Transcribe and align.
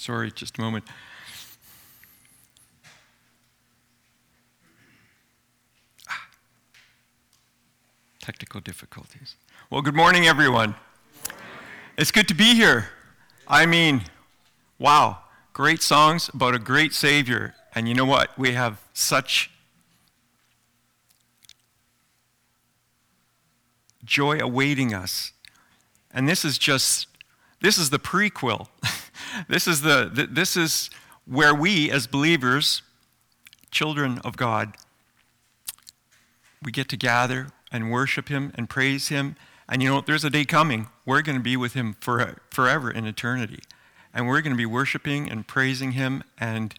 Sorry, 0.00 0.32
just 0.32 0.56
a 0.56 0.62
moment. 0.62 0.84
Ah. 6.08 6.26
Technical 8.18 8.62
difficulties. 8.62 9.34
Well, 9.68 9.82
good 9.82 9.94
morning, 9.94 10.26
everyone. 10.26 10.74
It's 11.98 12.10
good 12.10 12.26
to 12.28 12.34
be 12.34 12.54
here. 12.54 12.88
I 13.46 13.66
mean, 13.66 14.04
wow, 14.78 15.18
great 15.52 15.82
songs 15.82 16.30
about 16.32 16.54
a 16.54 16.58
great 16.58 16.94
Savior. 16.94 17.54
And 17.74 17.86
you 17.86 17.92
know 17.92 18.06
what? 18.06 18.38
We 18.38 18.52
have 18.52 18.80
such 18.94 19.50
joy 24.02 24.38
awaiting 24.38 24.94
us. 24.94 25.32
And 26.10 26.26
this 26.26 26.42
is 26.42 26.56
just, 26.56 27.06
this 27.60 27.76
is 27.76 27.90
the 27.90 27.98
prequel. 27.98 28.68
this 29.48 29.66
is 29.66 29.82
the, 29.82 30.28
this 30.30 30.56
is 30.56 30.90
where 31.26 31.54
we 31.54 31.90
as 31.90 32.06
believers, 32.06 32.82
children 33.70 34.18
of 34.24 34.36
God, 34.36 34.74
we 36.62 36.72
get 36.72 36.88
to 36.90 36.96
gather 36.96 37.48
and 37.72 37.90
worship 37.90 38.28
him 38.28 38.52
and 38.54 38.68
praise 38.68 39.08
him. 39.08 39.36
And 39.68 39.82
you 39.82 39.88
know, 39.88 40.00
there's 40.00 40.24
a 40.24 40.30
day 40.30 40.44
coming. 40.44 40.88
We're 41.06 41.22
going 41.22 41.38
to 41.38 41.42
be 41.42 41.56
with 41.56 41.74
him 41.74 41.96
for, 42.00 42.36
forever 42.50 42.90
in 42.90 43.06
eternity. 43.06 43.60
And 44.12 44.26
we're 44.26 44.40
going 44.40 44.52
to 44.52 44.58
be 44.58 44.66
worshiping 44.66 45.30
and 45.30 45.46
praising 45.46 45.92
him, 45.92 46.24
and 46.36 46.74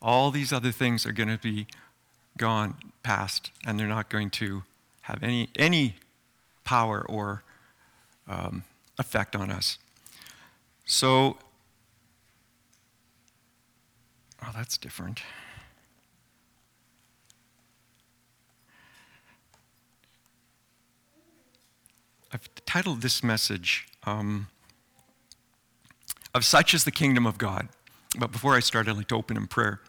all 0.00 0.30
these 0.30 0.52
other 0.52 0.70
things 0.70 1.04
are 1.04 1.12
going 1.12 1.28
to 1.28 1.38
be 1.38 1.66
gone 2.38 2.76
past, 3.02 3.50
and 3.66 3.78
they're 3.78 3.88
not 3.88 4.08
going 4.08 4.30
to 4.30 4.62
have 5.02 5.22
any, 5.22 5.48
any 5.56 5.96
power 6.64 7.04
or 7.08 7.42
um, 8.28 8.62
effect 8.98 9.34
on 9.34 9.50
us. 9.50 9.78
So, 10.84 11.38
oh, 14.46 14.52
that's 14.54 14.78
different. 14.78 15.22
I've 22.32 22.48
titled 22.66 23.02
this 23.02 23.22
message, 23.22 23.86
um, 24.04 24.48
Of 26.34 26.44
Such 26.44 26.74
is 26.74 26.84
the 26.84 26.90
Kingdom 26.90 27.26
of 27.26 27.38
God. 27.38 27.68
But 28.18 28.32
before 28.32 28.54
I 28.54 28.60
start, 28.60 28.88
I'd 28.88 28.96
like 28.96 29.08
to 29.08 29.14
open 29.14 29.36
in 29.36 29.46
prayer. 29.46 29.80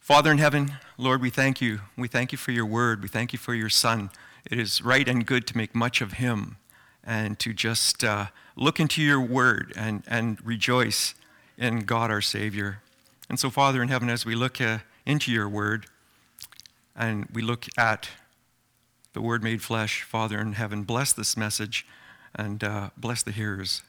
Father 0.00 0.30
in 0.30 0.38
heaven, 0.38 0.72
Lord, 0.98 1.20
we 1.20 1.30
thank 1.30 1.60
you. 1.60 1.80
We 1.96 2.08
thank 2.08 2.32
you 2.32 2.38
for 2.38 2.52
your 2.52 2.66
word. 2.66 3.02
We 3.02 3.08
thank 3.08 3.32
you 3.32 3.38
for 3.38 3.54
your 3.54 3.68
Son. 3.68 4.10
It 4.50 4.58
is 4.58 4.82
right 4.82 5.08
and 5.08 5.26
good 5.26 5.46
to 5.48 5.56
make 5.56 5.74
much 5.74 6.00
of 6.00 6.14
him 6.14 6.56
and 7.04 7.38
to 7.40 7.52
just 7.52 8.04
uh, 8.04 8.26
look 8.56 8.80
into 8.80 9.02
your 9.02 9.20
word 9.20 9.72
and, 9.76 10.02
and 10.06 10.38
rejoice 10.44 11.14
in 11.58 11.80
God 11.80 12.10
our 12.10 12.20
Savior. 12.20 12.80
And 13.28 13.38
so, 13.40 13.50
Father 13.50 13.82
in 13.82 13.88
heaven, 13.88 14.08
as 14.08 14.24
we 14.24 14.34
look 14.34 14.60
uh, 14.60 14.78
into 15.04 15.32
your 15.32 15.48
word 15.48 15.86
and 16.94 17.26
we 17.32 17.42
look 17.42 17.66
at 17.76 18.08
the 19.12 19.20
word 19.20 19.42
made 19.42 19.62
flesh, 19.62 20.02
Father 20.02 20.38
in 20.38 20.52
heaven, 20.52 20.84
bless 20.84 21.12
this 21.12 21.36
message 21.36 21.86
and 22.34 22.62
uh, 22.62 22.90
bless 22.96 23.22
the 23.22 23.32
hearers, 23.32 23.82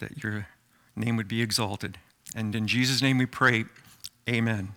that 0.00 0.22
your 0.22 0.48
name 0.96 1.16
would 1.16 1.28
be 1.28 1.40
exalted. 1.40 1.98
And 2.34 2.54
in 2.54 2.66
Jesus' 2.66 3.00
name 3.00 3.18
we 3.18 3.26
pray, 3.26 3.64
amen. 4.28 4.74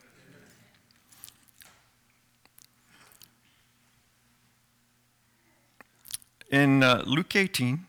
In 6.50 6.82
uh, 6.82 7.04
Luke 7.06 7.36
18, 7.36 7.86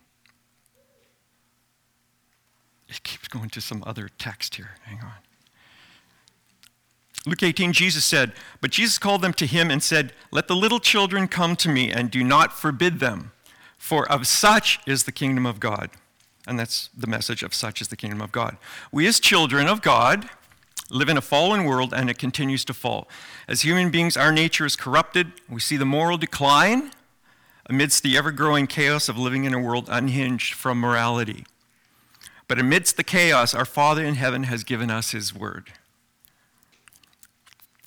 it 2.89 3.03
keeps 3.03 3.29
going 3.29 3.51
to 3.51 3.61
some 3.61 3.85
other 3.87 4.09
text 4.19 4.57
here. 4.57 4.71
Hang 4.83 5.01
on. 5.01 5.28
Luke 7.27 7.43
18, 7.43 7.73
Jesus 7.73 8.05
said, 8.05 8.33
But 8.61 8.71
Jesus 8.71 8.99
called 8.99 9.23
them 9.23 9.33
to 9.35 9.47
him 9.47 9.71
and 9.71 9.83
said, 9.83 10.13
Let 10.31 10.49
the 10.49 10.57
little 10.57 10.81
children 10.81 11.29
come 11.29 11.57
to 11.57 11.69
me 11.69 11.91
and 11.91 12.11
do 12.11 12.23
not 12.25 12.53
forbid 12.53 13.01
them, 13.01 13.33
for 13.77 14.11
of 14.11 14.27
such 14.27 14.81
is 14.87 15.05
the 15.05 15.13
kingdom 15.13 15.45
of 15.45 15.61
God. 15.61 15.91
And 16.47 16.59
that's 16.59 16.89
the 16.97 17.07
message 17.07 17.43
of 17.43 17.53
such 17.55 17.83
is 17.83 17.89
the 17.89 17.97
kingdom 17.97 18.23
of 18.23 18.33
God. 18.33 18.57
We, 18.91 19.07
as 19.07 19.21
children 19.21 19.67
of 19.67 19.83
God, 19.83 20.31
live 20.91 21.09
in 21.09 21.19
a 21.19 21.23
fallen 21.23 21.65
world 21.65 21.93
and 21.93 22.09
it 22.09 22.19
continues 22.19 22.65
to 22.65 22.75
fall. 22.75 23.09
As 23.47 23.63
human 23.63 23.91
beings, 23.91 24.17
our 24.17 24.33
nature 24.33 24.65
is 24.65 24.77
corrupted. 24.77 25.33
We 25.49 25.61
see 25.61 25.77
the 25.77 25.85
moral 25.85 26.17
decline 26.17 26.93
amidst 27.67 28.03
the 28.03 28.17
ever 28.17 28.33
growing 28.33 28.67
chaos 28.67 29.09
of 29.09 29.19
living 29.19 29.45
in 29.45 29.53
a 29.53 29.61
world 29.61 29.89
unhinged 29.91 30.55
from 30.55 30.79
morality. 30.79 31.45
But 32.47 32.59
amidst 32.59 32.97
the 32.97 33.05
chaos, 33.05 33.55
our 33.55 33.67
Father 33.67 34.03
in 34.03 34.15
heaven 34.15 34.45
has 34.45 34.65
given 34.65 34.91
us 34.91 35.11
His 35.11 35.35
word. 35.35 35.73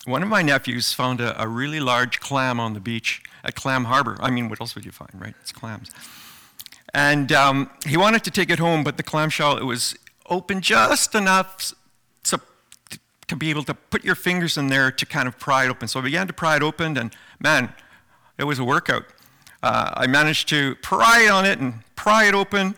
One 0.06 0.24
of 0.24 0.30
my 0.30 0.42
nephews 0.42 0.94
found 0.94 1.22
a, 1.22 1.40
a, 1.42 1.48
really 1.48 1.80
large 1.80 2.20
clam 2.20 2.60
on 2.60 2.74
the 2.74 2.80
beach 2.80 3.22
at 3.44 3.54
Clam 3.54 3.86
Harbor. 3.86 4.18
I 4.20 4.32
mean, 4.32 4.50
what 4.50 4.60
else 4.60 4.74
would 4.74 4.84
you 4.84 4.92
find, 4.92 5.12
right? 5.14 5.36
It's 5.42 5.52
clams. 5.52 5.92
And 6.94 7.32
um, 7.32 7.70
he 7.86 7.98
wanted 7.98 8.24
to 8.24 8.32
take 8.32 8.50
it 8.50 8.58
home, 8.58 8.84
but 8.84 8.98
the 8.98 9.04
clamshell 9.04 9.58
it 9.58 9.64
was 9.64 9.96
open 10.28 10.62
just 10.62 11.14
enough 11.14 11.74
to, 12.24 12.40
to 13.28 13.36
be 13.36 13.50
able 13.52 13.64
to 13.64 13.74
put 13.74 14.04
your 14.04 14.16
fingers 14.16 14.58
in 14.58 14.68
there 14.68 14.92
to 14.92 15.06
kind 15.06 15.28
of 15.28 15.38
pry 15.38 15.66
it 15.66 15.70
open. 15.70 15.88
So 15.88 16.00
I 16.00 16.04
began 16.04 16.28
to 16.28 16.34
pry 16.34 16.56
it 16.56 16.64
open, 16.64 16.98
and 16.98 17.16
man, 17.40 17.74
it 18.38 18.46
was 18.46 18.58
a 18.58 18.64
workout 18.64 19.06
uh, 19.64 19.92
I 19.96 20.08
managed 20.08 20.50
to 20.50 20.76
pry 20.76 21.24
it 21.26 21.32
on 21.32 21.46
it 21.46 21.60
and 21.60 21.82
pry 21.96 22.26
it 22.26 22.34
open. 22.34 22.76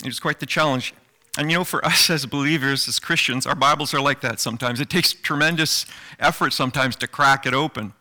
It 0.00 0.06
was 0.06 0.20
quite 0.20 0.40
the 0.40 0.46
challenge. 0.46 0.94
And 1.36 1.50
you 1.50 1.58
know, 1.58 1.64
for 1.64 1.84
us 1.84 2.10
as 2.10 2.26
believers, 2.26 2.86
as 2.86 3.00
Christians, 3.00 3.44
our 3.44 3.56
Bibles 3.56 3.92
are 3.92 4.00
like 4.00 4.20
that 4.20 4.38
sometimes. 4.38 4.80
It 4.80 4.88
takes 4.88 5.12
tremendous 5.12 5.84
effort 6.20 6.52
sometimes 6.52 6.94
to 6.96 7.08
crack 7.08 7.44
it 7.44 7.54
open. 7.54 7.92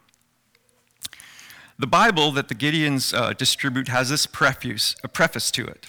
The 1.79 1.87
Bible 1.87 2.31
that 2.33 2.47
the 2.47 2.55
Gideons 2.55 3.13
uh, 3.17 3.33
distribute 3.33 3.87
has 3.87 4.09
this 4.09 4.27
preface, 4.27 4.95
a 5.03 5.07
preface 5.07 5.49
to 5.51 5.65
it. 5.65 5.87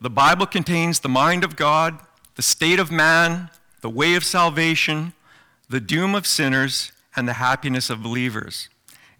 The 0.00 0.10
Bible 0.10 0.46
contains 0.46 1.00
the 1.00 1.08
mind 1.08 1.44
of 1.44 1.54
God, 1.54 2.00
the 2.34 2.42
state 2.42 2.80
of 2.80 2.90
man, 2.90 3.48
the 3.80 3.90
way 3.90 4.16
of 4.16 4.24
salvation, 4.24 5.12
the 5.68 5.80
doom 5.80 6.16
of 6.16 6.26
sinners, 6.26 6.90
and 7.14 7.28
the 7.28 7.34
happiness 7.34 7.88
of 7.88 8.02
believers. 8.02 8.68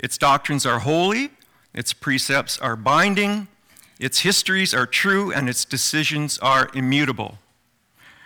Its 0.01 0.19
doctrines 0.19 0.67
are 0.67 0.81
holy, 0.81 1.31
its 1.73 1.93
precepts 1.93 2.59
are 2.59 2.75
binding, 2.75 3.47
its 3.99 4.21
histories 4.21 4.75
are 4.75 4.87
true, 4.87 5.33
and 5.33 5.49
its 5.49 5.65
decisions 5.65 6.39
are 6.39 6.69
immutable. 6.75 7.39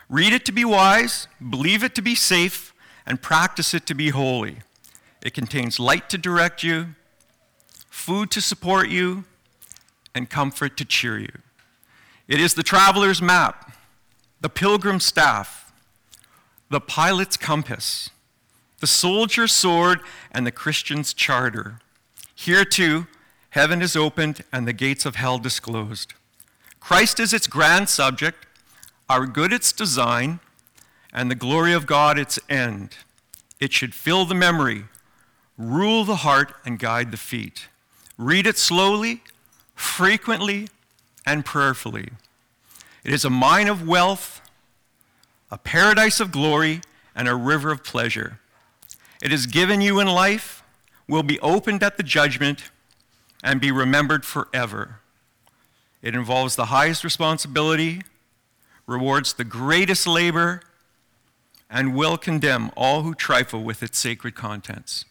Read 0.09 0.33
it 0.33 0.45
to 0.47 0.53
be 0.53 0.65
wise, 0.65 1.29
believe 1.51 1.83
it 1.83 1.95
to 1.97 2.03
be 2.03 2.15
safe, 2.15 2.73
and 3.05 3.21
practice 3.21 3.75
it 3.75 3.87
to 3.87 3.95
be 3.95 4.11
holy. 4.11 4.59
It 5.23 5.35
contains 5.35 5.81
light 5.81 6.09
to 6.11 6.19
direct 6.19 6.63
you, 6.63 6.95
food 7.91 8.31
to 8.31 8.41
support 8.41 8.89
you, 8.89 9.25
and 10.15 10.31
comfort 10.31 10.77
to 10.77 10.85
cheer 10.85 11.19
you. 11.19 11.33
It 12.29 12.41
is 12.41 12.55
the 12.55 12.63
traveler's 12.63 13.21
map, 13.21 13.73
the 14.41 14.49
pilgrim's 14.49 15.05
staff, 15.05 15.73
the 16.71 16.81
pilot's 16.81 17.37
compass, 17.37 18.11
the 18.81 18.87
soldier's 18.87 19.53
sword, 19.53 20.01
and 20.31 20.47
the 20.47 20.53
Christian's 20.53 21.13
charter. 21.15 21.81
Here, 22.35 22.65
too, 22.65 23.07
Heaven 23.57 23.81
is 23.81 23.97
opened 23.97 24.45
and 24.53 24.69
the 24.69 24.75
gates 24.75 25.07
of 25.07 25.17
hell 25.17 25.39
disclosed. 25.39 26.13
Christ 26.79 27.19
is 27.19 27.33
its 27.33 27.47
grand 27.47 27.89
subject, 27.89 28.45
our 29.09 29.25
good 29.25 29.51
its 29.51 29.73
design, 29.73 30.41
and 31.11 31.31
the 31.31 31.35
glory 31.35 31.73
of 31.73 31.87
God 31.87 32.19
its 32.19 32.39
end. 32.51 32.99
It 33.59 33.73
should 33.73 33.95
fill 33.95 34.27
the 34.27 34.35
memory, 34.35 34.85
rule 35.57 36.05
the 36.05 36.17
heart, 36.17 36.53
and 36.67 36.79
guide 36.79 37.13
the 37.13 37.17
feet. 37.17 37.69
Read 38.19 38.47
it 38.47 38.59
slowly, 38.59 39.23
frequently, 39.75 40.69
and 41.25 41.43
prayerfully. 41.43 42.11
It 43.05 43.15
is 43.15 43.25
a 43.25 43.31
mine 43.31 43.69
of 43.69 43.89
wealth, 43.89 44.43
a 45.51 45.57
paradise 45.57 46.21
of 46.21 46.31
glory, 46.31 46.83
and 47.15 47.27
a 47.27 47.35
river 47.35 47.71
of 47.71 47.83
pleasure. 47.83 48.39
It 49.23 49.33
is 49.33 49.47
given 49.47 49.81
you 49.81 49.99
in 49.99 50.09
life, 50.09 50.63
will 51.09 51.23
be 51.23 51.41
opened 51.41 51.83
at 51.83 51.97
the 51.97 52.03
judgment 52.03 52.65
and 53.43 53.61
be 53.61 53.71
remembered 53.71 54.25
forever. 54.25 55.01
It 56.03 56.15
involves 56.15 56.57
the 56.57 56.67
highest 56.67 57.05
responsibility, 57.05 58.03
rewards 58.87 59.35
the 59.35 59.45
greatest 59.45 60.07
labor, 60.07 60.63
and 61.69 61.95
will 61.95 62.17
condemn 62.17 62.71
all 62.77 63.03
who 63.03 63.15
trifle 63.15 63.63
with 63.63 63.83
its 63.83 63.99
sacred 63.99 64.35
contents. 64.35 65.05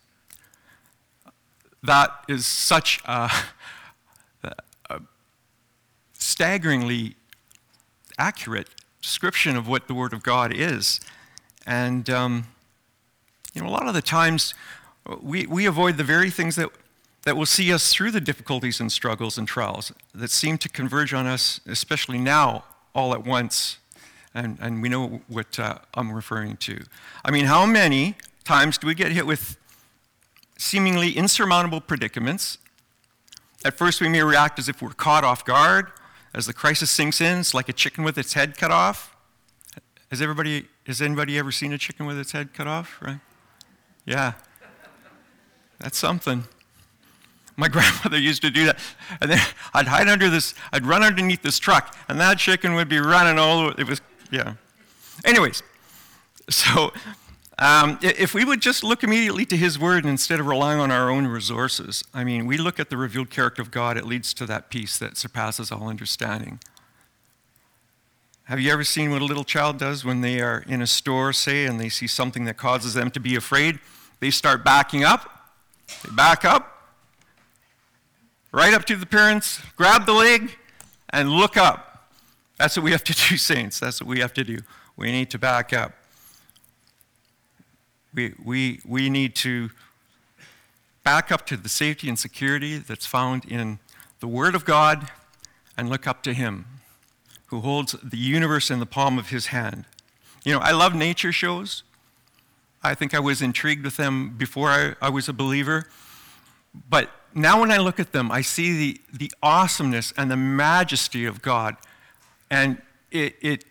That 1.84 2.12
is 2.28 2.48
such 2.48 3.02
a, 3.06 3.30
a 4.90 5.02
staggeringly 6.14 7.16
accurate 8.18 8.70
description 9.02 9.56
of 9.56 9.68
what 9.68 9.88
the 9.88 9.94
Word 9.94 10.14
of 10.14 10.24
God 10.24 10.54
is. 10.54 11.00
And, 11.68 12.10
um, 12.10 12.48
you 13.54 13.62
know, 13.62 13.68
a 13.68 13.70
lot 13.70 13.88
of 13.88 13.94
the 13.94 14.02
times 14.02 14.54
we, 15.22 15.46
we 15.46 15.66
avoid 15.66 15.98
the 15.98 16.04
very 16.04 16.30
things 16.30 16.56
that 16.56 16.70
that 17.26 17.36
will 17.36 17.46
see 17.46 17.74
us 17.74 17.92
through 17.92 18.12
the 18.12 18.22
difficulties 18.22 18.80
and 18.80 18.92
struggles 18.92 19.38
and 19.38 19.48
trials 19.48 19.92
that 20.14 20.30
seem 20.30 20.58
to 20.60 20.70
converge 20.70 21.14
on 21.14 21.26
us, 21.26 21.60
especially 21.68 22.20
now, 22.20 22.64
all 22.94 23.14
at 23.14 23.26
once. 23.26 23.80
And, 24.34 24.58
and 24.62 24.82
we 24.82 24.90
know 24.90 25.22
what 25.28 25.60
uh, 25.60 25.80
I'm 25.96 26.12
referring 26.12 26.58
to. 26.58 26.84
I 27.24 27.32
mean, 27.32 27.46
how 27.46 27.66
many 27.66 28.16
times 28.44 28.78
do 28.78 28.86
we 28.86 28.94
get 28.94 29.12
hit 29.12 29.26
with 29.26 29.58
seemingly 30.58 31.12
insurmountable 31.12 31.82
predicaments? 31.82 32.60
At 33.64 33.76
first, 33.76 34.02
we 34.02 34.08
may 34.08 34.22
react 34.22 34.60
as 34.60 34.70
if 34.70 34.82
we're 34.82 34.90
caught 34.90 35.24
off 35.24 35.44
guard. 35.44 35.88
As 36.34 36.46
the 36.46 36.54
crisis 36.54 36.92
sinks 36.92 37.22
in, 37.22 37.40
it's 37.40 37.54
like 37.54 37.70
a 37.70 37.74
chicken 37.74 38.04
with 38.04 38.18
its 38.18 38.34
head 38.34 38.58
cut 38.58 38.70
off. 38.70 39.16
Has, 40.12 40.22
everybody, 40.22 40.68
has 40.86 41.02
anybody 41.02 41.40
ever 41.40 41.52
seen 41.52 41.74
a 41.74 41.78
chicken 41.78 42.06
with 42.06 42.20
its 42.20 42.34
head 42.34 42.54
cut 42.54 42.68
off? 42.68 43.02
Right? 43.02 43.20
Yeah. 44.06 44.34
That's 45.80 45.98
something. 45.98 46.44
My 47.58 47.68
grandmother 47.70 48.18
used 48.18 48.42
to 48.42 48.50
do 48.50 48.66
that. 48.66 48.80
And 49.22 49.32
then 49.32 49.40
I'd 49.74 49.88
hide 49.88 50.08
under 50.08 50.30
this, 50.30 50.54
I'd 50.72 50.86
run 50.86 51.04
underneath 51.04 51.42
this 51.42 51.60
truck, 51.60 51.96
and 52.08 52.20
that 52.20 52.38
chicken 52.38 52.76
would 52.76 52.90
be 52.90 53.00
running 53.00 53.40
all 53.40 53.60
over. 53.60 53.76
It 53.80 53.88
was, 53.88 54.02
yeah. 54.32 54.56
Anyways, 55.24 55.64
so 56.50 56.92
um, 57.58 57.98
if 58.02 58.34
we 58.34 58.44
would 58.44 58.62
just 58.62 58.84
look 58.84 59.04
immediately 59.04 59.46
to 59.46 59.56
His 59.56 59.80
Word 59.80 60.06
instead 60.06 60.40
of 60.40 60.48
relying 60.48 60.80
on 60.80 60.92
our 60.92 61.10
own 61.10 61.28
resources, 61.28 62.04
I 62.14 62.24
mean, 62.24 62.46
we 62.46 62.58
look 62.58 62.80
at 62.80 62.90
the 62.90 62.98
revealed 62.98 63.30
character 63.30 63.62
of 63.62 63.72
God, 63.72 63.98
it 63.98 64.06
leads 64.06 64.34
to 64.36 64.46
that 64.48 64.70
peace 64.70 64.98
that 65.00 65.16
surpasses 65.16 65.72
all 65.72 65.88
understanding. 65.88 66.60
Have 68.44 68.60
you 68.60 68.72
ever 68.72 68.84
seen 68.84 69.10
what 69.10 69.22
a 69.22 69.26
little 69.26 69.44
child 69.44 69.80
does 69.80 70.06
when 70.06 70.22
they 70.22 70.40
are 70.40 70.64
in 70.68 70.82
a 70.82 70.88
store, 70.88 71.34
say, 71.34 71.66
and 71.66 71.80
they 71.80 71.90
see 71.90 72.06
something 72.06 72.46
that 72.46 72.58
causes 72.58 72.94
them 72.94 73.10
to 73.12 73.20
be 73.20 73.36
afraid? 73.36 73.80
They 74.20 74.30
start 74.30 74.64
backing 74.64 75.04
up. 75.04 75.32
They 76.04 76.14
back 76.14 76.46
up, 76.46 76.75
right 78.56 78.74
up 78.74 78.86
to 78.86 78.96
the 78.96 79.06
parents, 79.06 79.62
grab 79.76 80.06
the 80.06 80.14
leg, 80.14 80.58
and 81.10 81.30
look 81.30 81.58
up. 81.58 82.08
That's 82.58 82.78
what 82.78 82.86
we 82.86 82.92
have 82.92 83.04
to 83.04 83.14
do, 83.14 83.36
saints. 83.38 83.82
That's 83.82 84.02
what 84.02 84.08
we 84.08 84.22
have 84.22 84.34
to 84.34 84.46
do. 84.46 84.60
We 84.96 85.12
need 85.12 85.30
to 85.32 85.38
back 85.38 85.74
up. 85.74 85.92
We, 88.14 88.34
we, 88.42 88.80
we 88.88 89.10
need 89.10 89.36
to 89.38 89.72
back 91.04 91.34
up 91.34 91.46
to 91.48 91.58
the 91.58 91.68
safety 91.68 92.08
and 92.08 92.18
security 92.18 92.78
that's 92.78 93.06
found 93.06 93.44
in 93.44 93.80
the 94.22 94.28
Word 94.28 94.56
of 94.56 94.64
God 94.64 95.12
and 95.78 95.90
look 95.90 96.08
up 96.08 96.24
to 96.24 96.34
Him, 96.34 96.66
who 97.48 97.60
holds 97.60 97.92
the 98.02 98.18
universe 98.18 98.72
in 98.72 98.80
the 98.80 98.86
palm 98.86 99.20
of 99.20 99.32
His 99.32 99.48
hand. 99.48 99.84
You 100.46 100.54
know, 100.54 100.60
I 100.60 100.72
love 100.72 100.96
nature 100.96 101.34
shows. 101.34 101.84
I 102.82 102.96
think 102.96 103.14
I 103.14 103.20
was 103.20 103.42
intrigued 103.42 103.84
with 103.84 103.98
them 103.98 104.30
before 104.38 104.70
I, 104.70 104.96
I 105.02 105.10
was 105.10 105.28
a 105.28 105.34
believer. 105.34 105.90
But 106.90 107.10
now 107.36 107.60
when 107.60 107.70
I 107.70 107.78
look 107.78 108.00
at 108.00 108.14
them, 108.14 108.32
I 108.32 108.42
see 108.42 108.78
the, 108.78 109.02
the 109.12 109.32
awesomeness 109.44 110.14
and 110.18 110.32
the 110.32 110.38
majesty 110.38 111.26
of 111.26 111.42
God. 111.42 111.76
And 112.50 112.82
it, 113.12 113.36
it, 113.42 113.66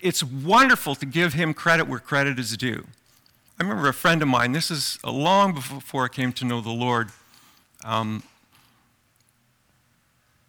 it's 0.00 0.22
wonderful 0.22 0.94
to 0.94 1.06
give 1.06 1.34
him 1.34 1.52
credit 1.52 1.88
where 1.88 1.98
credit 1.98 2.38
is 2.38 2.56
due. 2.56 2.86
I 3.58 3.64
remember 3.64 3.88
a 3.88 3.94
friend 3.94 4.22
of 4.22 4.28
mine, 4.28 4.52
this 4.52 4.70
is 4.70 4.98
long 5.02 5.54
before 5.54 6.04
I 6.04 6.08
came 6.08 6.32
to 6.34 6.44
know 6.44 6.60
the 6.60 6.70
Lord, 6.70 7.10
um, 7.84 8.22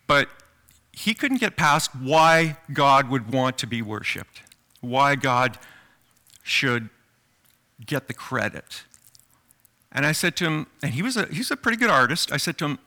but 0.06 0.30
he 0.92 1.14
couldn't 1.14 1.38
get 1.38 1.56
past 1.56 1.96
why 1.96 2.58
God 2.72 3.10
would 3.10 3.32
want 3.32 3.58
to 3.60 3.68
be 3.68 3.82
worshiped, 3.82 4.42
why 4.82 5.16
God 5.16 5.58
should 6.44 6.90
get 7.86 8.08
the 8.08 8.14
credit. 8.14 8.84
And 9.98 10.06
I 10.06 10.12
said 10.12 10.36
to 10.36 10.44
him, 10.46 10.68
and 10.84 10.94
he 10.94 11.02
was 11.02 11.18
a, 11.18 11.26
he's 11.26 11.50
a 11.50 11.58
pretty 11.58 11.76
good 11.76 11.90
artist. 11.90 12.32
I 12.32 12.38
said 12.38 12.60
to 12.60 12.66
him, 12.66 12.80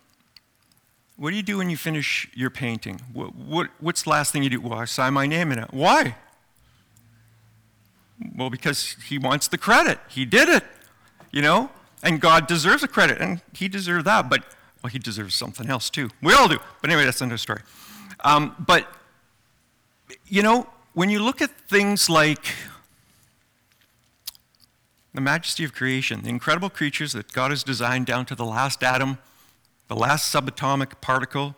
What 1.17 1.31
do 1.31 1.37
you 1.37 1.43
do 1.43 1.59
when 1.59 1.69
you 1.69 1.77
finish 1.77 2.31
your 2.35 2.51
painting? 2.51 3.01
What, 3.13 3.35
what, 3.35 3.71
what's 3.81 4.05
the 4.05 4.11
last 4.11 4.33
thing 4.33 4.45
you 4.45 4.51
do? 4.51 4.61
Well, 4.61 4.79
I 4.79 4.85
sign 4.85 5.15
my 5.15 5.27
name 5.27 5.51
in 5.51 5.59
it. 5.59 5.73
Why? 5.73 6.15
Well, 8.37 8.49
because 8.49 8.95
he 9.09 9.19
wants 9.19 9.49
the 9.49 9.59
credit. 9.59 9.99
He 10.09 10.25
did 10.25 10.49
it, 10.49 10.63
you 11.33 11.43
know? 11.43 11.71
And 12.01 12.21
God 12.21 12.47
deserves 12.47 12.83
the 12.83 12.89
credit, 12.89 13.21
and 13.21 13.41
he 13.55 13.67
deserved 13.67 14.07
that, 14.07 14.31
but, 14.31 14.45
well, 14.81 14.93
he 14.93 15.01
deserves 15.01 15.35
something 15.35 15.69
else 15.69 15.91
too. 15.91 16.11
We 16.23 16.33
all 16.33 16.47
do. 16.47 16.59
But 16.81 16.91
anyway, 16.91 17.07
that's 17.07 17.21
another 17.21 17.39
story. 17.39 17.63
Um, 18.21 18.55
but, 18.57 18.87
you 20.29 20.45
know, 20.45 20.69
when 20.95 21.11
you 21.11 21.21
look 21.25 21.43
at 21.43 21.51
things 21.69 22.09
like 22.09 22.55
the 25.21 25.25
majesty 25.25 25.65
of 25.65 25.75
creation, 25.75 26.23
the 26.23 26.31
incredible 26.31 26.71
creatures 26.71 27.13
that 27.13 27.31
God 27.33 27.51
has 27.51 27.63
designed 27.63 28.07
down 28.07 28.25
to 28.25 28.35
the 28.35 28.45
last 28.47 28.83
atom, 28.83 29.19
the 29.89 29.95
last 29.95 30.35
subatomic 30.35 30.99
particle. 31.03 31.55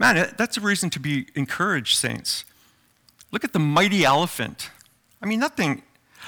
Man, 0.00 0.34
that's 0.36 0.56
a 0.56 0.60
reason 0.60 0.90
to 0.90 0.98
be 0.98 1.28
encouraged, 1.36 1.96
saints. 1.96 2.44
Look 3.30 3.44
at 3.44 3.52
the 3.52 3.60
mighty 3.60 4.04
elephant. 4.04 4.70
I 5.22 5.26
mean, 5.26 5.38
nothing. 5.38 5.82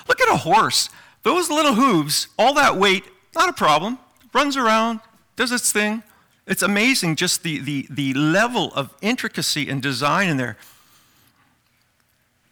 Look 0.06 0.20
at 0.20 0.32
a 0.32 0.36
horse. 0.36 0.88
Those 1.24 1.50
little 1.50 1.74
hooves, 1.74 2.28
all 2.38 2.54
that 2.54 2.76
weight, 2.76 3.02
not 3.34 3.48
a 3.48 3.52
problem. 3.52 3.98
Runs 4.32 4.56
around, 4.56 5.00
does 5.34 5.50
its 5.50 5.72
thing. 5.72 6.04
It's 6.46 6.62
amazing 6.62 7.16
just 7.16 7.42
the, 7.42 7.58
the, 7.58 7.88
the 7.90 8.14
level 8.14 8.72
of 8.74 8.94
intricacy 9.02 9.68
and 9.68 9.82
design 9.82 10.28
in 10.28 10.36
there. 10.36 10.56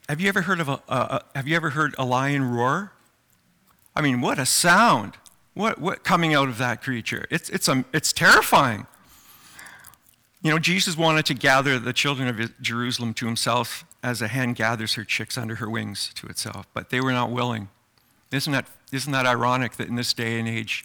Have 0.08 0.20
you 0.20 0.28
ever 0.28 0.42
heard 0.42 0.58
of 0.58 0.68
a, 0.68 1.22
have 1.36 1.46
you 1.46 1.54
ever 1.54 1.70
heard 1.70 1.94
a 1.98 2.04
lion 2.04 2.50
roar? 2.50 2.90
I 3.96 4.02
mean, 4.02 4.20
what 4.20 4.38
a 4.38 4.46
sound. 4.46 5.16
What, 5.54 5.80
what 5.80 6.02
coming 6.02 6.34
out 6.34 6.48
of 6.48 6.58
that 6.58 6.82
creature? 6.82 7.26
It's, 7.30 7.48
it's, 7.48 7.68
um, 7.68 7.84
it's 7.92 8.12
terrifying. 8.12 8.86
You 10.42 10.50
know, 10.50 10.58
Jesus 10.58 10.96
wanted 10.96 11.24
to 11.26 11.34
gather 11.34 11.78
the 11.78 11.92
children 11.92 12.28
of 12.28 12.60
Jerusalem 12.60 13.14
to 13.14 13.26
himself 13.26 13.84
as 14.02 14.20
a 14.20 14.28
hen 14.28 14.52
gathers 14.52 14.94
her 14.94 15.04
chicks 15.04 15.38
under 15.38 15.54
her 15.54 15.70
wings 15.70 16.12
to 16.16 16.26
itself, 16.26 16.66
but 16.74 16.90
they 16.90 17.00
were 17.00 17.12
not 17.12 17.30
willing. 17.30 17.68
Isn't 18.30 18.52
that, 18.52 18.66
isn't 18.92 19.12
that 19.12 19.26
ironic 19.26 19.76
that 19.76 19.88
in 19.88 19.94
this 19.94 20.12
day 20.12 20.38
and 20.38 20.46
age, 20.46 20.84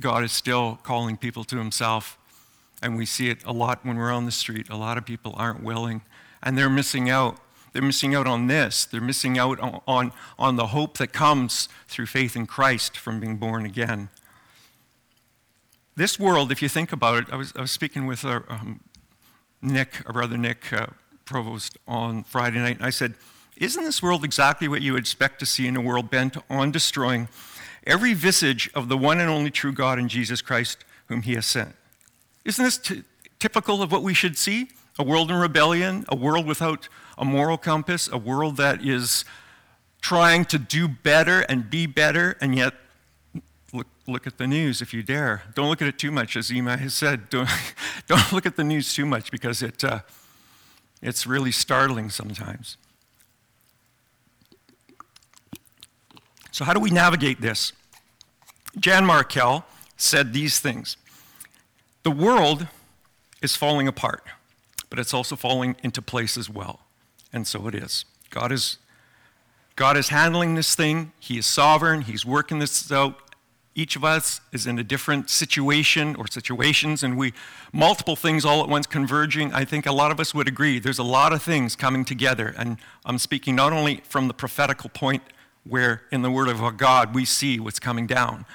God 0.00 0.24
is 0.24 0.32
still 0.32 0.78
calling 0.82 1.16
people 1.16 1.44
to 1.44 1.56
himself? 1.56 2.18
And 2.82 2.96
we 2.96 3.06
see 3.06 3.30
it 3.30 3.42
a 3.44 3.52
lot 3.52 3.84
when 3.84 3.96
we're 3.96 4.12
on 4.12 4.26
the 4.26 4.32
street. 4.32 4.68
A 4.68 4.76
lot 4.76 4.98
of 4.98 5.06
people 5.06 5.34
aren't 5.36 5.62
willing, 5.62 6.02
and 6.42 6.58
they're 6.58 6.68
missing 6.68 7.08
out. 7.08 7.38
They're 7.72 7.82
missing 7.82 8.14
out 8.14 8.26
on 8.26 8.46
this. 8.46 8.84
They're 8.84 9.00
missing 9.00 9.38
out 9.38 9.60
on, 9.60 10.12
on, 10.38 10.56
the 10.56 10.68
hope 10.68 10.98
that 10.98 11.12
comes 11.12 11.68
through 11.86 12.06
faith 12.06 12.34
in 12.34 12.46
Christ 12.46 12.96
from 12.96 13.20
being 13.20 13.36
born 13.36 13.66
again. 13.66 14.08
This 15.96 16.18
world, 16.18 16.52
if 16.52 16.62
you 16.62 16.68
think 16.68 16.92
about 16.92 17.24
it, 17.24 17.32
I 17.32 17.36
was, 17.36 17.52
I 17.56 17.60
was 17.60 17.70
speaking 17.70 18.06
with 18.06 18.24
our, 18.24 18.44
um, 18.48 18.80
Nick, 19.60 20.02
our 20.06 20.12
brother 20.12 20.36
Nick 20.36 20.72
uh, 20.72 20.86
Provost, 21.24 21.76
on 21.86 22.24
Friday 22.24 22.58
night, 22.58 22.76
and 22.76 22.86
I 22.86 22.90
said, 22.90 23.14
Isn't 23.56 23.84
this 23.84 24.02
world 24.02 24.24
exactly 24.24 24.68
what 24.68 24.80
you 24.80 24.92
would 24.92 25.00
expect 25.00 25.40
to 25.40 25.46
see 25.46 25.66
in 25.66 25.76
a 25.76 25.80
world 25.80 26.10
bent 26.10 26.36
on 26.48 26.70
destroying 26.70 27.28
every 27.84 28.14
visage 28.14 28.70
of 28.74 28.88
the 28.88 28.96
one 28.96 29.18
and 29.18 29.28
only 29.28 29.50
true 29.50 29.72
God 29.72 29.98
in 29.98 30.08
Jesus 30.08 30.40
Christ, 30.40 30.84
whom 31.08 31.22
He 31.22 31.34
has 31.34 31.46
sent? 31.46 31.74
Isn't 32.44 32.64
this 32.64 32.78
t- 32.78 33.02
typical 33.38 33.82
of 33.82 33.90
what 33.90 34.02
we 34.02 34.14
should 34.14 34.38
see? 34.38 34.68
A 34.98 35.04
world 35.04 35.30
in 35.30 35.36
rebellion, 35.36 36.04
a 36.08 36.16
world 36.16 36.46
without 36.46 36.88
a 37.18 37.24
moral 37.24 37.58
compass, 37.58 38.08
a 38.10 38.16
world 38.16 38.56
that 38.56 38.82
is 38.82 39.24
trying 40.00 40.44
to 40.46 40.58
do 40.58 40.88
better 40.88 41.40
and 41.42 41.68
be 41.68 41.86
better, 41.86 42.36
and 42.40 42.54
yet 42.54 42.74
look, 43.72 43.88
look 44.06 44.26
at 44.26 44.38
the 44.38 44.46
news 44.46 44.80
if 44.80 44.94
you 44.94 45.02
dare. 45.02 45.42
Don't 45.54 45.68
look 45.68 45.82
at 45.82 45.88
it 45.88 45.98
too 45.98 46.12
much, 46.12 46.36
as 46.36 46.52
Ema 46.52 46.76
has 46.76 46.94
said. 46.94 47.28
Don't, 47.30 47.50
don't 48.06 48.32
look 48.32 48.46
at 48.46 48.56
the 48.56 48.64
news 48.64 48.94
too 48.94 49.04
much 49.04 49.30
because 49.30 49.62
it, 49.62 49.84
uh, 49.84 50.00
it's 51.02 51.26
really 51.26 51.52
startling 51.52 52.08
sometimes. 52.08 52.78
So, 56.52 56.64
how 56.64 56.72
do 56.72 56.80
we 56.80 56.90
navigate 56.90 57.40
this? 57.40 57.72
Jan 58.78 59.04
Markell 59.04 59.64
said 59.96 60.32
these 60.32 60.58
things 60.58 60.96
The 62.02 62.10
world 62.10 62.66
is 63.42 63.54
falling 63.54 63.86
apart, 63.86 64.24
but 64.88 64.98
it's 64.98 65.12
also 65.12 65.36
falling 65.36 65.76
into 65.82 66.00
place 66.00 66.36
as 66.36 66.48
well. 66.48 66.80
And 67.38 67.46
so 67.46 67.68
it 67.68 67.74
is. 67.76 68.04
God 68.30 68.50
is, 68.50 68.78
God 69.76 69.96
is 69.96 70.08
handling 70.08 70.56
this 70.56 70.74
thing. 70.74 71.12
He 71.20 71.38
is 71.38 71.46
sovereign. 71.46 72.00
He's 72.00 72.26
working 72.26 72.58
this 72.58 72.90
out. 72.90 73.14
Each 73.76 73.94
of 73.94 74.02
us 74.02 74.40
is 74.50 74.66
in 74.66 74.76
a 74.76 74.82
different 74.82 75.30
situation 75.30 76.16
or 76.16 76.26
situations, 76.26 77.04
and 77.04 77.16
we 77.16 77.32
multiple 77.72 78.16
things 78.16 78.44
all 78.44 78.60
at 78.64 78.68
once 78.68 78.88
converging. 78.88 79.52
I 79.52 79.64
think 79.64 79.86
a 79.86 79.92
lot 79.92 80.10
of 80.10 80.18
us 80.18 80.34
would 80.34 80.48
agree. 80.48 80.80
There's 80.80 80.98
a 80.98 81.04
lot 81.04 81.32
of 81.32 81.40
things 81.40 81.76
coming 81.76 82.04
together, 82.04 82.52
and 82.58 82.78
I'm 83.04 83.18
speaking 83.18 83.54
not 83.54 83.72
only 83.72 84.02
from 84.08 84.26
the 84.26 84.34
prophetical 84.34 84.90
point 84.90 85.22
where 85.62 86.02
in 86.10 86.22
the 86.22 86.30
Word 86.32 86.48
of 86.48 86.76
God 86.76 87.14
we 87.14 87.24
see 87.24 87.60
what's 87.60 87.78
coming 87.78 88.08
down, 88.08 88.46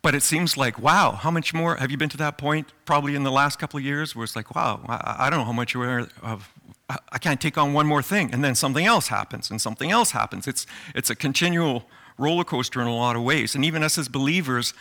but 0.00 0.14
it 0.14 0.22
seems 0.22 0.56
like, 0.56 0.78
wow, 0.78 1.12
how 1.12 1.32
much 1.32 1.52
more? 1.52 1.74
Have 1.74 1.90
you 1.90 1.96
been 1.96 2.10
to 2.10 2.18
that 2.18 2.38
point 2.38 2.72
probably 2.84 3.16
in 3.16 3.24
the 3.24 3.32
last 3.32 3.58
couple 3.58 3.78
of 3.78 3.84
years 3.84 4.14
where 4.14 4.22
it's 4.22 4.36
like, 4.36 4.54
wow, 4.54 4.80
I, 4.86 5.28
don't 5.28 5.40
know 5.40 5.44
how 5.46 5.52
much 5.52 5.74
aware 5.74 6.06
of 6.22 6.53
I 6.88 7.18
can't 7.18 7.40
take 7.40 7.56
on 7.56 7.72
one 7.72 7.86
more 7.86 8.02
thing. 8.02 8.30
And 8.32 8.44
then 8.44 8.54
something 8.54 8.84
else 8.84 9.08
happens, 9.08 9.50
and 9.50 9.60
something 9.60 9.90
else 9.90 10.10
happens. 10.10 10.46
It's, 10.46 10.66
it's 10.94 11.10
a 11.10 11.16
continual 11.16 11.84
roller 12.18 12.44
coaster 12.44 12.80
in 12.80 12.86
a 12.86 12.94
lot 12.94 13.16
of 13.16 13.22
ways. 13.22 13.54
And 13.54 13.64
even 13.64 13.82
us 13.82 13.96
as 13.98 14.08
believers, 14.08 14.74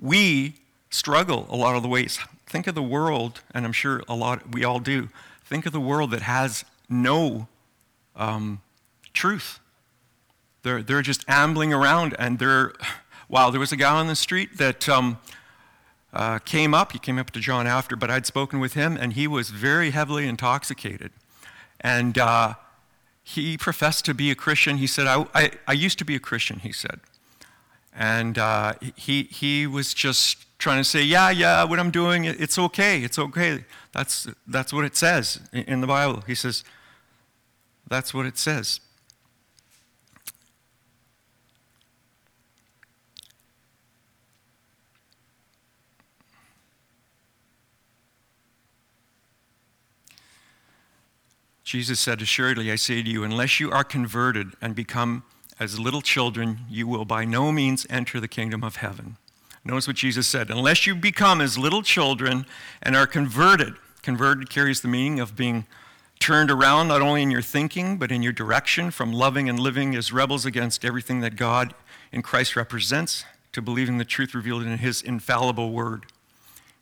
we 0.00 0.54
struggle 0.90 1.46
a 1.50 1.56
lot 1.56 1.76
of 1.76 1.82
the 1.82 1.88
ways. 1.88 2.18
Think 2.46 2.66
of 2.66 2.74
the 2.74 2.82
world, 2.82 3.40
and 3.52 3.64
I'm 3.64 3.72
sure 3.72 4.02
a 4.08 4.14
lot 4.14 4.54
we 4.54 4.64
all 4.64 4.78
do. 4.78 5.08
Think 5.44 5.66
of 5.66 5.72
the 5.72 5.80
world 5.80 6.12
that 6.12 6.22
has 6.22 6.64
no 6.88 7.48
um, 8.14 8.60
truth. 9.12 9.58
They're, 10.62 10.82
they're 10.82 11.02
just 11.02 11.24
ambling 11.28 11.72
around, 11.72 12.14
and 12.18 12.38
they're, 12.38 12.72
wow, 13.28 13.50
there 13.50 13.60
was 13.60 13.72
a 13.72 13.76
guy 13.76 13.98
on 13.98 14.06
the 14.06 14.16
street 14.16 14.58
that 14.58 14.88
um, 14.88 15.18
uh, 16.12 16.38
came 16.38 16.72
up. 16.72 16.92
He 16.92 16.98
came 16.98 17.18
up 17.18 17.30
to 17.32 17.40
John 17.40 17.66
after, 17.66 17.96
but 17.96 18.10
I'd 18.10 18.26
spoken 18.26 18.60
with 18.60 18.74
him, 18.74 18.96
and 18.96 19.12
he 19.12 19.26
was 19.26 19.50
very 19.50 19.90
heavily 19.90 20.26
intoxicated. 20.26 21.10
And 21.80 22.18
uh, 22.18 22.54
he 23.22 23.56
professed 23.56 24.04
to 24.06 24.14
be 24.14 24.30
a 24.30 24.34
Christian. 24.34 24.78
He 24.78 24.86
said, 24.86 25.06
I, 25.06 25.26
I, 25.34 25.50
I, 25.66 25.72
used 25.72 25.98
to 25.98 26.04
be 26.04 26.16
a 26.16 26.20
Christian, 26.20 26.60
he 26.60 26.72
said. 26.72 27.00
And 27.94 28.38
uh, 28.38 28.74
he, 28.96 29.24
he 29.24 29.66
was 29.66 29.94
just 29.94 30.46
trying 30.58 30.78
to 30.78 30.84
say, 30.84 31.02
yeah, 31.02 31.30
yeah, 31.30 31.64
what 31.64 31.78
I'm 31.78 31.90
doing, 31.90 32.24
it's 32.24 32.58
okay, 32.58 33.02
it's 33.02 33.18
okay. 33.18 33.64
That's, 33.92 34.26
that's 34.46 34.72
what 34.72 34.84
it 34.84 34.96
says 34.96 35.40
in 35.52 35.80
the 35.80 35.86
Bible. 35.86 36.22
He 36.26 36.34
says, 36.34 36.64
that's 37.88 38.12
what 38.12 38.26
it 38.26 38.38
says. 38.38 38.80
Jesus 51.68 52.00
said, 52.00 52.22
Assuredly, 52.22 52.72
I 52.72 52.76
say 52.76 53.02
to 53.02 53.10
you, 53.10 53.24
unless 53.24 53.60
you 53.60 53.70
are 53.70 53.84
converted 53.84 54.52
and 54.58 54.74
become 54.74 55.22
as 55.60 55.78
little 55.78 56.00
children, 56.00 56.60
you 56.70 56.86
will 56.86 57.04
by 57.04 57.26
no 57.26 57.52
means 57.52 57.86
enter 57.90 58.20
the 58.20 58.26
kingdom 58.26 58.64
of 58.64 58.76
heaven. 58.76 59.18
Notice 59.66 59.86
what 59.86 59.96
Jesus 59.96 60.26
said 60.26 60.48
unless 60.48 60.86
you 60.86 60.94
become 60.94 61.42
as 61.42 61.58
little 61.58 61.82
children 61.82 62.46
and 62.82 62.96
are 62.96 63.06
converted, 63.06 63.74
converted 64.00 64.48
carries 64.48 64.80
the 64.80 64.88
meaning 64.88 65.20
of 65.20 65.36
being 65.36 65.66
turned 66.18 66.50
around 66.50 66.88
not 66.88 67.02
only 67.02 67.22
in 67.22 67.30
your 67.30 67.42
thinking, 67.42 67.98
but 67.98 68.10
in 68.10 68.22
your 68.22 68.32
direction 68.32 68.90
from 68.90 69.12
loving 69.12 69.46
and 69.46 69.60
living 69.60 69.94
as 69.94 70.10
rebels 70.10 70.46
against 70.46 70.86
everything 70.86 71.20
that 71.20 71.36
God 71.36 71.74
in 72.12 72.22
Christ 72.22 72.56
represents 72.56 73.26
to 73.52 73.60
believing 73.60 73.98
the 73.98 74.06
truth 74.06 74.34
revealed 74.34 74.62
in 74.62 74.78
his 74.78 75.02
infallible 75.02 75.70
word. 75.70 76.06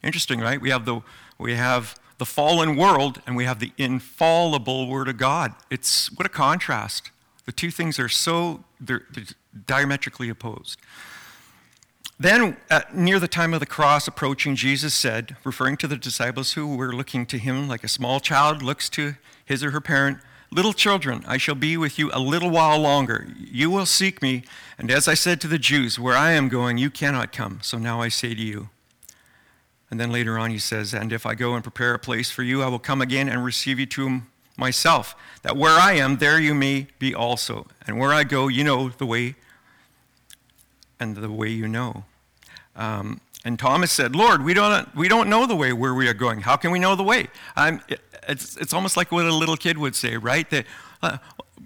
Interesting, 0.05 0.39
right? 0.39 0.61
We 0.61 0.71
have 0.71 0.85
the, 0.85 1.01
we 1.39 1.57
have 1.57 1.99
the 2.19 2.27
fallen 2.27 2.77
world 2.77 3.21
and 3.27 3.37
we 3.37 3.45
have 3.45 3.59
the 3.59 3.73
infallible 3.77 4.89
Word 4.89 5.09
of 5.09 5.17
God. 5.17 5.55
It's 5.71 6.11
what 6.13 6.27
a 6.27 6.31
contrast. 6.31 7.11
The 7.45 7.53
two 7.53 7.71
things 7.71 7.99
are 7.99 8.09
so 8.09 8.65
they're, 8.81 9.03
they're 9.13 9.25
diametrically 9.67 10.29
opposed. 10.29 10.81
Then, 12.19 12.57
at, 12.71 12.97
near 12.97 13.21
the 13.21 13.29
time 13.29 13.53
of 13.53 13.61
the 13.61 13.67
cross 13.67 14.09
approaching, 14.09 14.57
Jesus 14.57 14.95
said, 14.95 15.37
referring 15.45 15.77
to 15.79 15.87
the 15.87 15.97
disciples 15.97 16.55
who 16.55 16.75
were 16.75 16.95
looking 16.95 17.27
to 17.27 17.39
him 17.39 17.69
like 17.69 17.85
a 17.85 17.89
small 17.89 18.21
child 18.21 18.63
looks 18.63 18.89
to 18.91 19.17
his 19.45 19.63
or 19.63 19.71
her 19.71 19.83
parent, 19.83 20.19
Little 20.51 20.73
children, 20.73 21.25
I 21.27 21.39
shall 21.39 21.57
be 21.57 21.77
with 21.77 21.99
you 21.99 22.11
a 22.13 22.21
little 22.21 22.51
while 22.51 22.79
longer. 22.79 23.27
You 23.39 23.69
will 23.69 23.87
seek 23.87 24.23
me, 24.23 24.45
and 24.79 24.91
as 24.91 25.09
I 25.09 25.15
said 25.15 25.41
to 25.41 25.49
the 25.49 25.59
Jews, 25.59 25.99
where 25.99 26.17
I 26.17 26.33
am 26.33 26.49
going, 26.49 26.79
you 26.79 26.89
cannot 26.89 27.33
come. 27.33 27.59
So 27.63 27.79
now 27.79 28.01
I 28.01 28.09
say 28.09 28.35
to 28.35 28.43
you, 28.43 28.69
and 29.91 30.01
then 30.01 30.11
later 30.11 30.39
on, 30.39 30.51
he 30.51 30.59
says, 30.59 30.93
And 30.93 31.13
if 31.13 31.27
I 31.27 31.35
go 31.35 31.55
and 31.55 31.63
prepare 31.63 31.95
a 31.95 31.99
place 31.99 32.31
for 32.31 32.43
you, 32.43 32.63
I 32.63 32.69
will 32.69 32.79
come 32.79 33.01
again 33.01 33.29
and 33.29 33.45
receive 33.45 33.79
you 33.79 33.87
to 33.87 34.23
myself, 34.57 35.15
that 35.43 35.57
where 35.57 35.79
I 35.79 35.93
am, 35.93 36.17
there 36.17 36.41
you 36.41 36.55
may 36.55 36.89
be 36.99 37.15
also. 37.15 37.67
And 37.87 37.99
where 37.99 38.13
I 38.13 38.25
go, 38.25 38.49
you 38.49 38.65
know 38.65 38.89
the 38.89 39.07
way, 39.07 39.37
and 40.99 41.17
the 41.17 41.31
way 41.31 41.51
you 41.51 41.69
know. 41.69 42.05
Um, 42.75 43.21
and 43.45 43.59
Thomas 43.59 43.93
said, 43.93 44.17
Lord, 44.17 44.45
we 44.45 44.55
don't, 44.55 44.93
we 44.97 45.09
don't 45.09 45.29
know 45.29 45.47
the 45.47 45.55
way 45.55 45.73
where 45.73 45.95
we 45.95 46.09
are 46.09 46.15
going. 46.15 46.41
How 46.41 46.57
can 46.57 46.73
we 46.73 46.81
know 46.81 46.97
the 46.97 47.05
way? 47.05 47.29
It, 47.57 48.01
it's, 48.29 48.57
it's 48.57 48.73
almost 48.73 48.97
like 48.97 49.13
what 49.13 49.25
a 49.25 49.33
little 49.33 49.57
kid 49.57 49.79
would 49.79 49.95
say, 49.95 50.17
right? 50.17 50.49
That, 50.51 50.67
uh, 51.01 51.19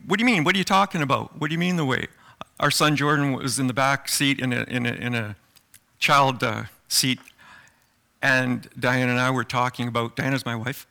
what 0.06 0.18
do 0.18 0.22
you 0.22 0.26
mean? 0.26 0.44
What 0.44 0.54
are 0.54 0.58
you 0.58 0.64
talking 0.64 1.00
about? 1.00 1.40
What 1.40 1.48
do 1.48 1.54
you 1.54 1.58
mean 1.58 1.76
the 1.76 1.86
way? 1.86 2.08
Our 2.58 2.70
son 2.70 2.96
Jordan 2.96 3.32
was 3.32 3.58
in 3.58 3.66
the 3.66 3.72
back 3.72 4.08
seat 4.08 4.40
in 4.40 4.52
a, 4.52 4.64
in 4.64 4.84
a, 4.84 4.92
in 4.92 5.14
a 5.14 5.36
child 5.98 6.42
uh, 6.44 6.64
seat 6.88 7.18
and 8.22 8.68
Diana 8.78 9.12
and 9.12 9.20
I 9.20 9.30
were 9.30 9.44
talking 9.44 9.88
about, 9.88 10.16
Diana's 10.16 10.44
my 10.44 10.56
wife, 10.56 10.86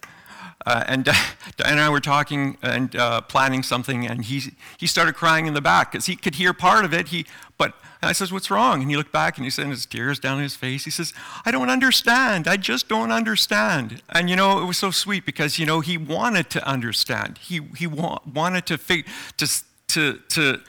uh, 0.66 0.84
and 0.88 1.04
Diana 1.58 1.72
and 1.72 1.80
I 1.80 1.90
were 1.90 2.00
talking 2.00 2.58
and 2.62 2.96
uh, 2.96 3.22
planning 3.22 3.64
something, 3.64 4.08
and 4.08 4.26
he, 4.26 4.52
he 4.78 4.88
started 4.88 5.16
crying 5.16 5.46
in 5.46 5.54
the 5.54 5.62
back 5.62 5.92
because 5.92 6.06
he 6.06 6.16
could 6.16 6.36
hear 6.36 6.54
part 6.54 6.86
of 6.86 6.94
it. 6.94 7.10
He, 7.10 7.26
but 7.58 7.74
I 8.02 8.14
says, 8.14 8.32
What's 8.32 8.50
wrong? 8.50 8.82
And 8.82 8.90
he 8.90 8.96
looked 8.96 9.12
back 9.12 9.38
and 9.38 9.44
he 9.44 9.50
said, 9.50 9.68
his 9.68 9.86
tears 9.86 10.20
down 10.20 10.42
his 10.42 10.56
face, 10.56 10.86
he 10.86 10.92
says, 10.92 11.14
I 11.46 11.52
don't 11.52 11.70
understand. 11.70 12.48
I 12.48 12.56
just 12.56 12.88
don't 12.88 13.12
understand. 13.12 14.02
And 14.10 14.30
you 14.30 14.36
know, 14.36 14.62
it 14.62 14.66
was 14.66 14.78
so 14.78 14.92
sweet 14.92 15.26
because, 15.26 15.60
you 15.60 15.66
know, 15.66 15.82
he 15.82 15.98
wanted 15.98 16.50
to 16.52 16.66
understand. 16.68 17.38
He, 17.40 17.62
he 17.78 17.88
wa- 17.88 18.20
wanted 18.34 18.66
to, 18.68 18.78
fig- 18.78 19.08
to, 19.38 19.48
to, 19.90 20.20
to 20.30 20.62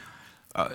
uh, 0.57 0.71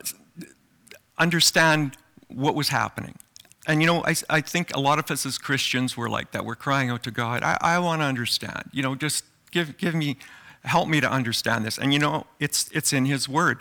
understand 1.17 1.97
what 2.29 2.55
was 2.55 2.69
happening. 2.69 3.17
And 3.67 3.81
you 3.81 3.87
know, 3.87 4.03
I, 4.03 4.15
I 4.29 4.41
think 4.41 4.75
a 4.75 4.79
lot 4.79 4.99
of 4.99 5.09
us 5.09 5.25
as 5.25 5.37
Christians 5.37 5.97
were 5.97 6.09
like 6.09 6.31
that. 6.31 6.45
We're 6.45 6.55
crying 6.55 6.89
out 6.89 7.03
to 7.03 7.11
God, 7.11 7.43
I, 7.43 7.57
I 7.61 7.79
want 7.79 8.01
to 8.01 8.05
understand. 8.05 8.69
You 8.71 8.83
know, 8.83 8.95
just 8.95 9.23
give, 9.51 9.77
give 9.77 9.95
me, 9.95 10.17
help 10.63 10.87
me 10.87 11.01
to 11.01 11.11
understand 11.11 11.65
this. 11.65 11.77
And 11.77 11.93
you 11.93 11.99
know, 11.99 12.27
it's, 12.39 12.69
it's 12.71 12.93
in 12.93 13.05
His 13.05 13.27
Word. 13.27 13.59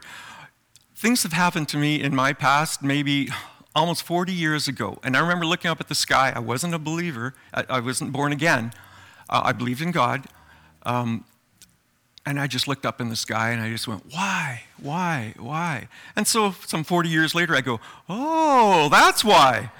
Things 0.95 1.23
have 1.23 1.33
happened 1.33 1.69
to 1.71 1.77
me 1.77 2.01
in 2.01 2.15
my 2.15 2.33
past, 2.33 2.83
maybe 2.83 3.29
almost 3.75 4.03
40 4.05 4.33
years 4.33 4.69
ago. 4.69 4.99
And 5.03 5.17
I 5.17 5.21
remember 5.21 5.47
looking 5.47 5.71
up 5.71 5.81
at 5.81 5.89
the 5.89 5.95
sky. 5.95 6.33
I 6.35 6.39
wasn't 6.39 6.75
a 6.75 6.79
believer, 6.79 7.35
I, 7.53 7.65
I 7.69 7.81
wasn't 7.81 8.13
born 8.13 8.33
again. 8.33 8.73
Uh, 9.29 9.43
I 9.45 9.53
believed 9.53 9.81
in 9.81 9.91
God. 9.91 10.27
Um, 10.85 11.25
and 12.27 12.41
I 12.41 12.47
just 12.47 12.69
looked 12.69 12.87
up 12.87 13.01
in 13.01 13.11
the 13.11 13.17
sky 13.17 13.51
and 13.51 13.61
I 13.61 13.71
just 13.71 13.87
went, 13.87 14.05
why, 14.11 14.65
why, 14.81 15.35
why? 15.39 15.89
And 16.17 16.27
so 16.27 16.55
some 16.67 16.85
40 16.85 17.09
years 17.09 17.35
later, 17.35 17.55
I 17.55 17.61
go, 17.61 17.81
oh, 18.09 18.89
that's 18.91 19.25
why. 19.25 19.71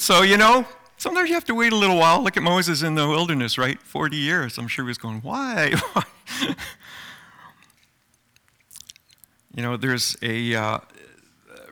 So, 0.00 0.22
you 0.22 0.38
know, 0.38 0.64
sometimes 0.96 1.28
you 1.28 1.34
have 1.34 1.44
to 1.44 1.54
wait 1.54 1.74
a 1.74 1.76
little 1.76 1.98
while. 1.98 2.22
Look 2.22 2.38
at 2.38 2.42
Moses 2.42 2.80
in 2.80 2.94
the 2.94 3.06
wilderness, 3.06 3.58
right? 3.58 3.78
40 3.82 4.16
years. 4.16 4.56
I'm 4.56 4.66
sure 4.66 4.86
he 4.86 4.88
was 4.88 4.96
going, 4.96 5.20
why? 5.20 5.74
you 9.54 9.62
know, 9.62 9.76
there's 9.76 10.16
a, 10.22 10.54
uh, 10.54 10.78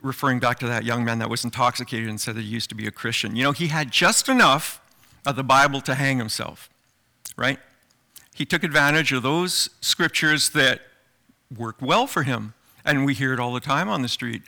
referring 0.03 0.37
back 0.37 0.59
to 0.59 0.67
that 0.67 0.85
young 0.85 1.03
man 1.03 1.17
that 1.17 1.27
was 1.27 1.43
intoxicated 1.43 2.07
and 2.07 2.21
said 2.21 2.35
that 2.35 2.43
he 2.43 2.47
used 2.47 2.69
to 2.69 2.75
be 2.75 2.85
a 2.85 2.91
Christian. 2.91 3.35
You 3.35 3.45
know, 3.45 3.51
he 3.51 3.69
had 3.69 3.89
just 3.89 4.29
enough 4.29 4.79
of 5.25 5.35
the 5.35 5.43
Bible 5.43 5.81
to 5.81 5.95
hang 5.95 6.19
himself, 6.19 6.69
right? 7.35 7.57
He 8.35 8.45
took 8.45 8.63
advantage 8.63 9.11
of 9.11 9.23
those 9.23 9.71
scriptures 9.81 10.49
that 10.49 10.81
worked 11.57 11.81
well 11.81 12.05
for 12.05 12.21
him. 12.21 12.53
And 12.85 13.05
we 13.05 13.15
hear 13.15 13.33
it 13.33 13.39
all 13.39 13.53
the 13.53 13.59
time 13.59 13.89
on 13.89 14.03
the 14.03 14.07
street. 14.07 14.43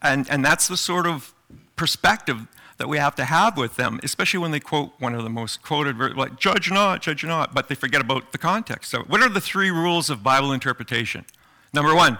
And, 0.00 0.26
and 0.30 0.42
that's 0.42 0.68
the 0.68 0.78
sort 0.78 1.06
of 1.06 1.34
perspective 1.76 2.46
that 2.80 2.88
we 2.88 2.96
have 2.96 3.14
to 3.14 3.26
have 3.26 3.58
with 3.58 3.76
them, 3.76 4.00
especially 4.02 4.38
when 4.38 4.52
they 4.52 4.58
quote 4.58 4.92
one 4.98 5.14
of 5.14 5.22
the 5.22 5.28
most 5.28 5.60
quoted, 5.60 5.98
like, 6.16 6.38
judge 6.38 6.70
not, 6.70 7.02
judge 7.02 7.22
not, 7.22 7.54
but 7.54 7.68
they 7.68 7.74
forget 7.74 8.00
about 8.00 8.32
the 8.32 8.38
context. 8.38 8.90
So, 8.90 9.02
what 9.02 9.20
are 9.20 9.28
the 9.28 9.40
three 9.40 9.70
rules 9.70 10.08
of 10.08 10.22
Bible 10.22 10.50
interpretation? 10.50 11.26
Number 11.74 11.94
one, 11.94 12.16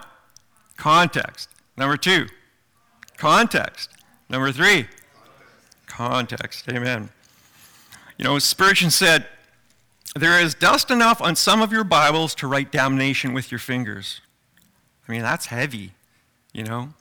context. 0.77 1.49
Number 1.79 1.97
two, 1.97 2.27
context. 3.17 3.89
Number 4.29 4.53
three, 4.53 4.87
context. 5.87 6.69
Amen. 6.69 7.09
You 8.19 8.27
know, 8.27 8.39
Spurgeon 8.39 8.91
said, 8.91 9.25
There 10.15 10.39
is 10.39 10.53
dust 10.53 10.91
enough 10.91 11.23
on 11.23 11.37
some 11.37 11.63
of 11.63 11.73
your 11.73 11.85
Bibles 11.85 12.35
to 12.35 12.47
write 12.47 12.71
damnation 12.71 13.33
with 13.33 13.51
your 13.51 13.61
fingers. 13.61 14.21
I 15.09 15.13
mean, 15.13 15.23
that's 15.23 15.47
heavy, 15.47 15.93
you 16.53 16.65
know? 16.65 16.93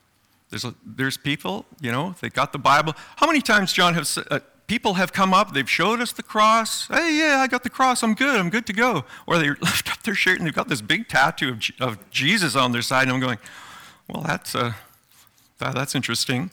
There's, 0.50 0.65
there's 0.84 1.18
people, 1.18 1.65
you 1.79 1.91
know, 1.91 2.15
they 2.22 2.29
got 2.29 2.53
the 2.53 2.60
Bible. 2.60 2.96
How 3.18 3.27
many 3.27 3.41
times, 3.41 3.72
John, 3.72 3.94
have 3.94 4.10
uh, 4.32 4.39
people 4.70 4.94
have 4.94 5.12
come 5.12 5.34
up, 5.34 5.53
they've 5.53 5.70
showed 5.70 6.00
us 6.00 6.12
the 6.12 6.24
cross. 6.24 6.88
Hey, 6.88 7.18
yeah, 7.18 7.39
I 7.39 7.48
got 7.48 7.63
the 7.63 7.70
cross. 7.70 8.03
I'm 8.03 8.13
good. 8.13 8.39
I'm 8.39 8.50
good 8.50 8.65
to 8.68 8.74
go. 8.74 9.03
Or 9.27 9.38
they 9.38 9.50
lift 9.62 9.91
up 9.91 10.03
their 10.03 10.15
shirt 10.15 10.38
and 10.38 10.48
they've 10.48 10.53
got 10.53 10.70
this 10.70 10.82
big 10.82 11.08
tattoo 11.08 11.50
of, 11.50 11.63
of 11.79 12.10
Jesus 12.12 12.56
on 12.56 12.72
their 12.72 12.84
side. 12.84 13.03
And 13.03 13.12
I'm 13.12 13.20
going, 13.20 13.39
well, 14.08 14.24
that's, 14.24 14.56
uh, 14.56 14.74
that, 15.58 15.75
that's 15.75 15.96
interesting. 15.96 16.51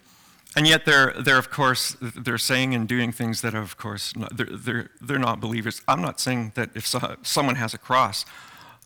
And 0.56 0.66
yet 0.66 0.86
they're, 0.86 1.12
they're, 1.12 1.38
of 1.38 1.50
course, 1.50 1.96
they're 2.00 2.38
saying 2.38 2.74
and 2.74 2.88
doing 2.88 3.12
things 3.12 3.42
that, 3.42 3.54
are, 3.54 3.60
of 3.60 3.76
course, 3.76 4.16
not, 4.16 4.34
they're, 4.34 4.46
they're, 4.46 4.90
they're 5.02 5.18
not 5.18 5.38
believers. 5.38 5.82
I'm 5.86 6.00
not 6.00 6.18
saying 6.18 6.52
that 6.54 6.70
if 6.74 6.86
so, 6.86 7.16
someone 7.22 7.56
has 7.56 7.74
a 7.74 7.78
cross, 7.78 8.24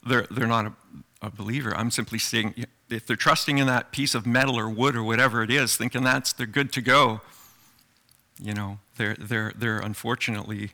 they're, 0.04 0.26
they're 0.30 0.48
not 0.48 0.66
a, 0.66 0.72
a 1.22 1.30
believer. 1.30 1.72
I'm 1.76 1.92
simply 1.92 2.18
saying 2.18 2.54
if 2.90 3.06
they're 3.06 3.16
trusting 3.16 3.58
in 3.58 3.66
that 3.66 3.92
piece 3.92 4.14
of 4.14 4.26
metal 4.26 4.58
or 4.58 4.68
wood 4.68 4.96
or 4.96 5.02
whatever 5.02 5.42
it 5.42 5.50
is, 5.50 5.76
thinking 5.76 6.02
that's 6.02 6.32
they're 6.32 6.46
good 6.46 6.72
to 6.72 6.80
go, 6.80 7.20
you 8.42 8.54
know, 8.54 8.78
they're, 8.96 9.16
they're, 9.18 9.52
they're 9.56 9.78
unfortunately 9.78 10.72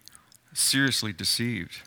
seriously 0.53 1.13
deceived. 1.13 1.83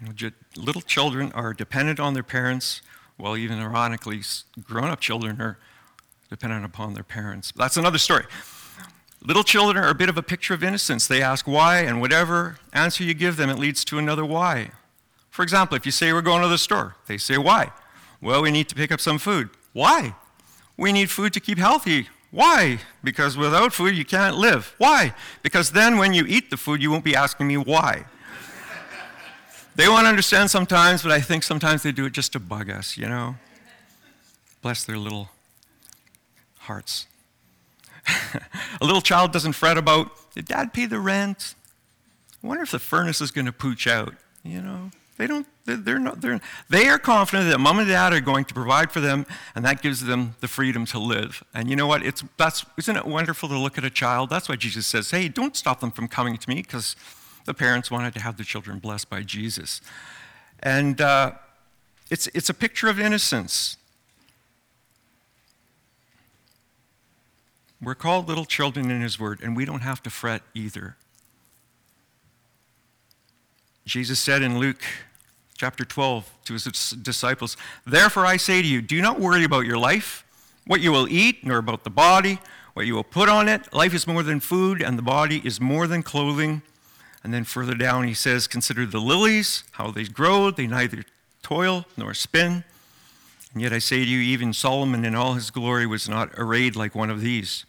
You 0.00 0.08
know, 0.08 0.30
little 0.56 0.82
children 0.82 1.32
are 1.32 1.52
dependent 1.52 2.00
on 2.00 2.14
their 2.14 2.22
parents, 2.22 2.80
while 3.16 3.36
even 3.36 3.58
ironically, 3.58 4.22
grown 4.62 4.90
up 4.90 5.00
children 5.00 5.40
are 5.40 5.58
dependent 6.30 6.64
upon 6.64 6.94
their 6.94 7.04
parents. 7.04 7.52
That's 7.54 7.76
another 7.76 7.98
story. 7.98 8.24
Little 9.22 9.44
children 9.44 9.84
are 9.84 9.90
a 9.90 9.94
bit 9.94 10.08
of 10.08 10.16
a 10.16 10.22
picture 10.22 10.54
of 10.54 10.64
innocence. 10.64 11.06
They 11.06 11.20
ask 11.20 11.46
why, 11.46 11.80
and 11.80 12.00
whatever 12.00 12.56
answer 12.72 13.04
you 13.04 13.12
give 13.12 13.36
them, 13.36 13.50
it 13.50 13.58
leads 13.58 13.84
to 13.86 13.98
another 13.98 14.24
why. 14.24 14.70
For 15.28 15.42
example, 15.42 15.76
if 15.76 15.84
you 15.84 15.92
say 15.92 16.12
we're 16.12 16.22
going 16.22 16.42
to 16.42 16.48
the 16.48 16.56
store, 16.56 16.96
they 17.06 17.18
say 17.18 17.36
why. 17.36 17.70
Well, 18.20 18.42
we 18.42 18.50
need 18.50 18.68
to 18.68 18.74
pick 18.74 18.92
up 18.92 19.00
some 19.00 19.18
food. 19.18 19.50
Why? 19.72 20.14
We 20.76 20.92
need 20.92 21.10
food 21.10 21.32
to 21.34 21.40
keep 21.40 21.58
healthy. 21.58 22.08
Why? 22.30 22.78
Because 23.02 23.36
without 23.36 23.72
food, 23.72 23.96
you 23.96 24.04
can't 24.04 24.36
live. 24.36 24.74
Why? 24.78 25.14
Because 25.42 25.72
then 25.72 25.98
when 25.98 26.14
you 26.14 26.24
eat 26.26 26.50
the 26.50 26.56
food, 26.56 26.82
you 26.82 26.90
won't 26.90 27.04
be 27.04 27.16
asking 27.16 27.48
me 27.48 27.56
why. 27.56 28.04
they 29.74 29.88
won't 29.88 30.06
understand 30.06 30.50
sometimes, 30.50 31.02
but 31.02 31.10
I 31.10 31.20
think 31.20 31.42
sometimes 31.42 31.82
they 31.82 31.92
do 31.92 32.04
it 32.06 32.12
just 32.12 32.32
to 32.32 32.40
bug 32.40 32.70
us, 32.70 32.96
you 32.96 33.08
know? 33.08 33.36
Bless 34.62 34.84
their 34.84 34.98
little 34.98 35.30
hearts. 36.58 37.06
a 38.80 38.84
little 38.84 39.00
child 39.00 39.32
doesn't 39.32 39.54
fret 39.54 39.76
about, 39.76 40.10
did 40.34 40.46
dad 40.46 40.72
pay 40.72 40.86
the 40.86 41.00
rent? 41.00 41.54
I 42.42 42.46
wonder 42.46 42.62
if 42.62 42.70
the 42.70 42.78
furnace 42.78 43.20
is 43.20 43.30
going 43.30 43.46
to 43.46 43.52
pooch 43.52 43.86
out, 43.86 44.14
you 44.44 44.60
know? 44.60 44.90
They 45.20 45.26
don't, 45.26 45.46
they're 45.66 45.98
not, 45.98 46.22
they're, 46.22 46.40
they 46.70 46.88
are 46.88 46.98
confident 46.98 47.50
that 47.50 47.58
mom 47.58 47.78
and 47.78 47.86
dad 47.86 48.14
are 48.14 48.22
going 48.22 48.46
to 48.46 48.54
provide 48.54 48.90
for 48.90 49.00
them, 49.00 49.26
and 49.54 49.62
that 49.66 49.82
gives 49.82 50.02
them 50.02 50.34
the 50.40 50.48
freedom 50.48 50.86
to 50.86 50.98
live. 50.98 51.44
And 51.52 51.68
you 51.68 51.76
know 51.76 51.86
what? 51.86 52.02
It's, 52.02 52.24
that's, 52.38 52.64
isn't 52.78 52.96
it 52.96 53.04
wonderful 53.04 53.46
to 53.50 53.58
look 53.58 53.76
at 53.76 53.84
a 53.84 53.90
child? 53.90 54.30
That's 54.30 54.48
why 54.48 54.56
Jesus 54.56 54.86
says, 54.86 55.10
hey, 55.10 55.28
don't 55.28 55.54
stop 55.54 55.80
them 55.80 55.90
from 55.90 56.08
coming 56.08 56.38
to 56.38 56.48
me, 56.48 56.62
because 56.62 56.96
the 57.44 57.52
parents 57.52 57.90
wanted 57.90 58.14
to 58.14 58.20
have 58.20 58.38
the 58.38 58.44
children 58.44 58.78
blessed 58.78 59.10
by 59.10 59.20
Jesus. 59.20 59.82
And 60.60 61.02
uh, 61.02 61.32
it's, 62.08 62.26
it's 62.28 62.48
a 62.48 62.54
picture 62.54 62.88
of 62.88 62.98
innocence. 62.98 63.76
We're 67.82 67.94
called 67.94 68.26
little 68.26 68.46
children 68.46 68.90
in 68.90 69.02
His 69.02 69.20
Word, 69.20 69.40
and 69.42 69.54
we 69.54 69.66
don't 69.66 69.82
have 69.82 70.02
to 70.04 70.08
fret 70.08 70.40
either. 70.54 70.96
Jesus 73.84 74.18
said 74.18 74.40
in 74.40 74.58
Luke 74.58 74.82
chapter 75.60 75.84
12 75.84 76.32
to 76.46 76.54
his 76.54 76.64
disciples, 77.02 77.54
Therefore 77.86 78.24
I 78.24 78.38
say 78.38 78.62
to 78.62 78.66
you, 78.66 78.80
do 78.80 79.02
not 79.02 79.20
worry 79.20 79.44
about 79.44 79.66
your 79.66 79.76
life, 79.76 80.24
what 80.66 80.80
you 80.80 80.90
will 80.90 81.06
eat, 81.06 81.44
nor 81.44 81.58
about 81.58 81.84
the 81.84 81.90
body, 81.90 82.38
what 82.72 82.86
you 82.86 82.94
will 82.94 83.04
put 83.04 83.28
on 83.28 83.46
it. 83.46 83.70
Life 83.70 83.92
is 83.92 84.06
more 84.06 84.22
than 84.22 84.40
food, 84.40 84.80
and 84.80 84.96
the 84.96 85.02
body 85.02 85.42
is 85.44 85.60
more 85.60 85.86
than 85.86 86.02
clothing. 86.02 86.62
And 87.22 87.34
then 87.34 87.44
further 87.44 87.74
down, 87.74 88.08
he 88.08 88.14
says, 88.14 88.46
Consider 88.46 88.86
the 88.86 89.00
lilies, 89.00 89.64
how 89.72 89.90
they 89.90 90.04
grow. 90.04 90.50
They 90.50 90.66
neither 90.66 91.04
toil 91.42 91.84
nor 91.94 92.14
spin. 92.14 92.64
And 93.52 93.60
yet 93.60 93.74
I 93.74 93.80
say 93.80 93.98
to 93.98 94.10
you, 94.10 94.20
even 94.20 94.54
Solomon 94.54 95.04
in 95.04 95.14
all 95.14 95.34
his 95.34 95.50
glory 95.50 95.86
was 95.86 96.08
not 96.08 96.30
arrayed 96.38 96.74
like 96.74 96.94
one 96.94 97.10
of 97.10 97.20
these. 97.20 97.66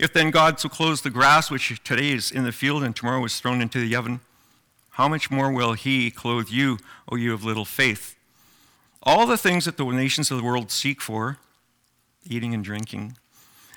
If 0.00 0.14
then 0.14 0.30
God 0.30 0.60
so 0.60 0.70
clothes 0.70 1.02
the 1.02 1.10
grass, 1.10 1.50
which 1.50 1.78
today 1.84 2.12
is 2.12 2.30
in 2.30 2.44
the 2.44 2.52
field 2.52 2.82
and 2.82 2.96
tomorrow 2.96 3.22
is 3.26 3.38
thrown 3.38 3.60
into 3.60 3.80
the 3.80 3.94
oven, 3.94 4.20
how 4.94 5.08
much 5.08 5.28
more 5.28 5.50
will 5.50 5.72
he 5.72 6.10
clothe 6.10 6.50
you, 6.50 6.78
O 7.10 7.16
you 7.16 7.34
of 7.34 7.44
little 7.44 7.64
faith? 7.64 8.14
All 9.02 9.26
the 9.26 9.36
things 9.36 9.64
that 9.64 9.76
the 9.76 9.84
nations 9.84 10.30
of 10.30 10.38
the 10.38 10.44
world 10.44 10.70
seek 10.70 11.00
for, 11.00 11.38
eating 12.24 12.54
and 12.54 12.62
drinking, 12.62 13.16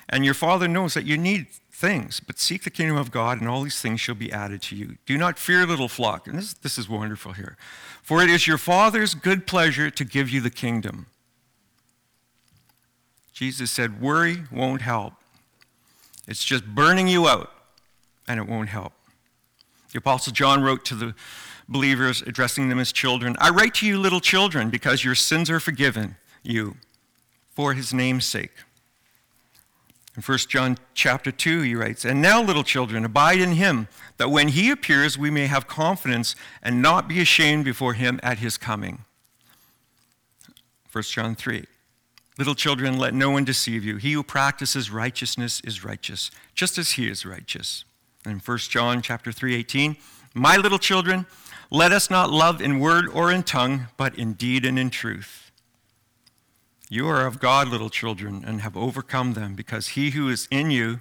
and 0.08 0.24
your 0.24 0.34
Father 0.34 0.68
knows 0.68 0.94
that 0.94 1.04
you 1.04 1.18
need 1.18 1.48
things, 1.72 2.20
but 2.20 2.38
seek 2.38 2.62
the 2.62 2.70
kingdom 2.70 2.96
of 2.96 3.10
God, 3.10 3.40
and 3.40 3.48
all 3.48 3.62
these 3.62 3.80
things 3.80 4.00
shall 4.00 4.14
be 4.14 4.32
added 4.32 4.62
to 4.62 4.76
you. 4.76 4.96
Do 5.06 5.18
not 5.18 5.40
fear, 5.40 5.66
little 5.66 5.88
flock. 5.88 6.28
And 6.28 6.38
this, 6.38 6.54
this 6.54 6.78
is 6.78 6.88
wonderful 6.88 7.32
here. 7.32 7.56
For 8.00 8.22
it 8.22 8.30
is 8.30 8.46
your 8.46 8.58
Father's 8.58 9.14
good 9.14 9.44
pleasure 9.44 9.90
to 9.90 10.04
give 10.04 10.30
you 10.30 10.40
the 10.40 10.50
kingdom. 10.50 11.06
Jesus 13.32 13.72
said, 13.72 14.00
Worry 14.00 14.44
won't 14.52 14.82
help. 14.82 15.14
It's 16.28 16.44
just 16.44 16.64
burning 16.64 17.08
you 17.08 17.26
out, 17.26 17.52
and 18.28 18.38
it 18.38 18.48
won't 18.48 18.68
help. 18.68 18.92
The 19.92 19.98
Apostle 19.98 20.32
John 20.32 20.62
wrote 20.62 20.84
to 20.86 20.94
the 20.94 21.14
believers, 21.68 22.22
addressing 22.22 22.68
them 22.68 22.78
as 22.78 22.92
children 22.92 23.36
I 23.38 23.50
write 23.50 23.74
to 23.74 23.86
you, 23.86 23.98
little 23.98 24.20
children, 24.20 24.70
because 24.70 25.04
your 25.04 25.14
sins 25.14 25.50
are 25.50 25.60
forgiven 25.60 26.16
you 26.42 26.76
for 27.54 27.74
his 27.74 27.92
name's 27.92 28.24
sake. 28.24 28.52
In 30.16 30.22
1 30.22 30.38
John 30.48 30.78
chapter 30.94 31.30
2, 31.30 31.62
he 31.62 31.74
writes, 31.74 32.04
And 32.04 32.20
now, 32.20 32.42
little 32.42 32.64
children, 32.64 33.04
abide 33.04 33.38
in 33.38 33.52
him, 33.52 33.86
that 34.16 34.30
when 34.30 34.48
he 34.48 34.70
appears, 34.70 35.16
we 35.16 35.30
may 35.30 35.46
have 35.46 35.68
confidence 35.68 36.34
and 36.62 36.82
not 36.82 37.06
be 37.06 37.20
ashamed 37.20 37.64
before 37.64 37.94
him 37.94 38.18
at 38.22 38.38
his 38.38 38.58
coming. 38.58 39.04
1 40.90 41.04
John 41.04 41.36
3. 41.36 41.64
Little 42.36 42.54
children, 42.54 42.98
let 42.98 43.14
no 43.14 43.30
one 43.30 43.44
deceive 43.44 43.84
you. 43.84 43.96
He 43.96 44.12
who 44.12 44.22
practices 44.22 44.90
righteousness 44.90 45.60
is 45.62 45.84
righteous, 45.84 46.30
just 46.54 46.78
as 46.78 46.92
he 46.92 47.08
is 47.08 47.24
righteous 47.24 47.84
in 48.28 48.38
1 48.38 48.70
John 48.70 49.02
chapter 49.02 49.32
3:18, 49.32 49.96
"My 50.34 50.56
little 50.56 50.78
children, 50.78 51.26
let 51.70 51.92
us 51.92 52.10
not 52.10 52.30
love 52.30 52.60
in 52.60 52.78
word 52.78 53.08
or 53.08 53.32
in 53.32 53.42
tongue, 53.42 53.88
but 53.96 54.14
in 54.14 54.34
deed 54.34 54.64
and 54.64 54.78
in 54.78 54.90
truth." 54.90 55.50
You 56.90 57.06
are 57.08 57.26
of 57.26 57.38
God, 57.38 57.68
little 57.68 57.90
children, 57.90 58.44
and 58.46 58.62
have 58.62 58.76
overcome 58.76 59.34
them, 59.34 59.54
because 59.54 59.88
he 59.88 60.10
who 60.10 60.28
is 60.28 60.48
in 60.50 60.70
you 60.70 61.00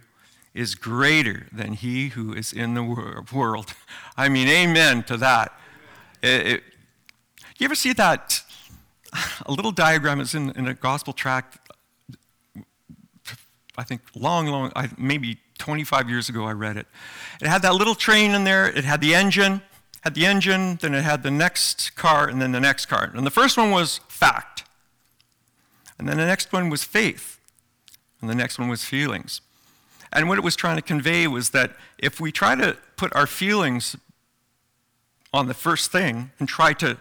is 0.54 0.76
greater 0.76 1.48
than 1.52 1.74
he 1.74 2.10
who 2.10 2.34
is 2.34 2.52
in 2.52 2.74
the 2.74 2.84
world. 3.32 3.74
I 4.18 4.28
mean, 4.28 4.48
amen 4.48 5.04
to 5.04 5.18
that. 5.18 5.58
It, 6.22 6.48
it, 6.48 6.63
you 7.58 7.66
ever 7.66 7.76
see 7.76 7.94
that? 7.94 8.42
A 9.46 9.52
little 9.52 9.72
diagram 9.72 10.20
is 10.20 10.36
in, 10.36 10.52
in 10.52 10.68
a 10.68 10.74
gospel 10.74 11.13
tract, 11.13 11.60
I 13.78 13.84
think 13.84 14.02
long, 14.16 14.48
long, 14.48 14.72
maybe 14.98 15.40
25 15.58 16.10
years 16.10 16.30
ago 16.30 16.46
I 16.46 16.52
read 16.52 16.78
it. 16.78 16.88
It 17.41 17.48
had 17.48 17.62
that 17.62 17.76
little 17.76 17.96
train 17.96 18.32
in 18.32 18.43
there, 18.43 18.67
it 18.67 18.84
had 18.84 19.02
the 19.02 19.13
engine, 19.13 19.62
had 20.02 20.15
the 20.15 20.26
engine, 20.26 20.78
then 20.82 20.93
it 20.93 21.04
had 21.04 21.24
the 21.24 21.32
next 21.32 21.96
car, 21.96 22.28
and 22.28 22.41
then 22.41 22.52
the 22.52 22.60
next 22.60 22.86
car. 22.86 23.12
And 23.13 23.26
the 23.26 23.32
first 23.32 23.58
one 23.58 23.72
was 23.72 24.00
fact. 24.08 24.63
And 26.00 26.08
then 26.08 26.17
the 26.17 26.26
next 26.26 26.54
one 26.54 26.70
was 26.70 26.84
faith. 26.84 27.39
And 28.22 28.30
the 28.30 28.36
next 28.36 28.60
one 28.60 28.70
was 28.70 28.84
feelings. 28.84 29.41
And 30.12 30.30
what 30.30 30.38
it 30.38 30.43
was 30.43 30.56
trying 30.56 30.78
to 30.78 30.82
convey 30.82 31.28
was 31.28 31.50
that 31.52 31.76
if 31.98 32.20
we 32.20 32.32
try 32.32 32.56
to 32.56 32.78
put 32.96 33.13
our 33.15 33.28
feelings 33.28 33.96
on 35.34 35.48
the 35.48 35.54
first 35.54 35.91
thing 35.91 36.32
and 36.39 36.48
try 36.48 36.74
to 36.74 36.98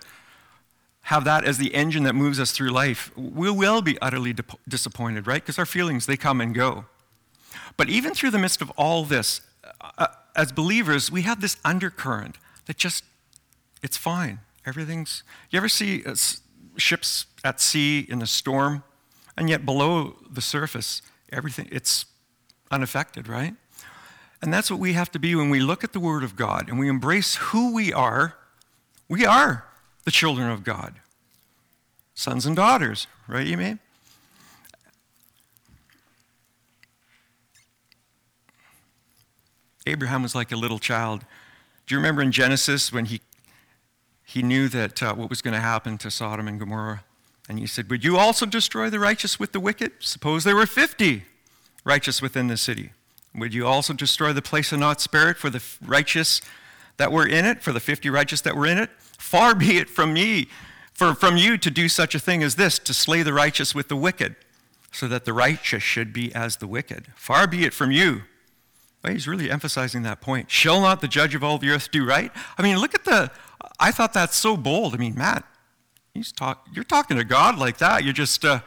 have 1.03 1.25
that 1.25 1.45
as 1.45 1.59
the 1.59 1.73
engine 1.75 2.03
that 2.03 2.14
moves 2.14 2.40
us 2.40 2.51
through 2.51 2.71
life, 2.71 3.16
we 3.16 3.49
will 3.49 3.81
be 3.81 3.97
utterly 4.01 4.35
disappointed, 4.69 5.27
right? 5.27 5.40
Because 5.40 5.59
our 5.59 5.66
feelings, 5.66 6.07
they 6.07 6.16
come 6.16 6.40
and 6.40 6.53
go. 6.55 6.87
But 7.77 7.88
even 7.88 8.14
through 8.14 8.31
the 8.31 8.38
midst 8.38 8.62
of 8.62 8.71
all 8.71 9.05
this, 9.05 9.40
uh, 9.81 9.90
uh, 9.99 10.07
as 10.35 10.53
believers, 10.53 11.11
we 11.11 11.23
have 11.23 11.40
this 11.40 11.57
undercurrent 11.64 12.37
that 12.66 12.77
just, 12.77 13.05
it's 13.83 13.97
fine. 13.97 14.40
Everything's, 14.64 15.23
you 15.51 15.57
ever 15.57 15.69
see 15.69 16.05
uh, 16.05 16.14
ships 16.77 17.27
at 17.45 17.61
sea 17.61 18.07
in 18.09 18.23
a 18.23 18.27
storm? 18.27 18.83
And 19.37 19.51
yet 19.51 19.66
below 19.66 20.16
the 20.31 20.40
surface, 20.40 21.03
everything, 21.31 21.69
it's 21.71 22.07
unaffected, 22.71 23.29
right? 23.29 23.55
And 24.42 24.53
that's 24.53 24.71
what 24.71 24.81
we 24.81 24.92
have 24.95 25.11
to 25.12 25.19
be 25.19 25.35
when 25.35 25.51
we 25.51 25.61
look 25.61 25.85
at 25.85 25.92
the 25.92 26.01
Word 26.01 26.23
of 26.23 26.37
God 26.37 26.69
and 26.69 26.79
we 26.79 26.88
embrace 26.88 27.37
who 27.37 27.75
we 27.75 27.92
are. 27.92 28.37
We 29.09 29.25
are 29.25 29.64
the 30.05 30.11
children 30.11 30.51
of 30.51 30.64
God, 30.64 31.01
sons 32.14 32.47
and 32.47 32.57
daughters, 32.57 33.07
right, 33.29 33.47
you 33.47 33.57
mean? 33.57 33.79
Abraham 39.87 40.22
was 40.22 40.35
like 40.35 40.53
a 40.53 40.57
little 40.57 40.79
child. 40.79 41.25
Do 41.87 41.94
you 41.94 41.99
remember 41.99 42.20
in 42.20 42.33
Genesis 42.33 42.92
when 42.92 43.07
he, 43.07 43.20
he 44.25 44.42
knew 44.42 44.68
that 44.68 45.03
uh, 45.03 45.14
what 45.14 45.31
was 45.31 45.40
going 45.40 45.55
to 45.55 45.61
happen 45.61 45.99
to 45.99 46.11
Sodom 46.11 46.49
and 46.49 46.59
Gomorrah? 46.59 47.05
And 47.49 47.59
he 47.59 47.66
said, 47.66 47.88
Would 47.90 48.05
you 48.05 48.16
also 48.16 48.44
destroy 48.44 48.90
the 48.90 48.99
righteous 48.99 49.38
with 49.38 49.53
the 49.53 49.61
wicked? 49.61 49.92
Suppose 50.01 50.44
there 50.44 50.57
were 50.57 50.66
50 50.66 51.25
righteous 51.85 52.20
within 52.20 52.49
the 52.49 52.57
city. 52.57 52.90
Would 53.35 53.55
you 53.55 53.66
also 53.66 53.92
destroy 53.92 54.33
the 54.33 54.42
place 54.42 54.72
and 54.72 54.81
not 54.81 55.01
spare 55.01 55.31
it 55.31 55.37
for 55.37 55.51
the 55.51 55.62
righteous 55.85 56.40
that 56.96 57.12
were 57.12 57.27
in 57.27 57.44
it, 57.44 57.62
for 57.62 57.72
the 57.72 57.81
50 57.81 58.11
righteous 58.11 58.40
that 58.40 58.57
were 58.57 58.66
in 58.66 58.79
it? 58.79 58.90
Far 59.18 59.55
be 59.55 59.79
it 59.79 59.88
from 59.88 60.12
me, 60.12 60.49
for, 60.92 61.14
from 61.14 61.37
you 61.37 61.57
to 61.59 61.70
do 61.70 61.88
such 61.88 62.14
a 62.14 62.18
thing 62.18 62.42
as 62.42 62.57
this, 62.57 62.79
to 62.81 62.92
slay 62.92 63.22
the 63.22 63.33
righteous 63.33 63.75
with 63.75 63.88
the 63.88 63.96
wicked, 63.96 64.35
so 64.90 65.07
that 65.07 65.25
the 65.25 65.33
righteous 65.33 65.83
should 65.83 66.12
be 66.12 66.35
as 66.35 66.57
the 66.57 66.66
wicked. 66.66 67.09
Far 67.14 67.46
be 67.46 67.64
it 67.64 67.75
from 67.75 67.92
you. 67.92 68.22
Well, 69.07 69.12
he's 69.12 69.29
really 69.29 69.53
emphasizing 69.53 70.03
that 70.03 70.21
point. 70.21 70.51
Shall 70.51 70.81
not 70.81 71.01
the 71.01 71.07
judge 71.07 71.37
of 71.37 71.45
all 71.45 71.59
the 71.59 71.71
earth 71.71 71.92
do 71.92 72.05
right? 72.05 72.33
I 72.59 72.62
mean, 72.62 72.77
look 72.79 72.92
at 72.92 73.05
the, 73.05 73.31
I 73.79 73.92
thought 73.92 74.12
that's 74.12 74.35
so 74.35 74.57
bold. 74.57 74.95
I 74.95 74.97
mean, 74.97 75.14
Matt, 75.14 75.45
he's 76.12 76.33
talk, 76.33 76.66
you're 76.73 76.83
talking 76.83 77.16
to 77.16 77.23
God 77.23 77.57
like 77.57 77.79
that. 77.79 78.03
You're 78.03 78.12
just, 78.12 78.45
uh, 78.45 78.59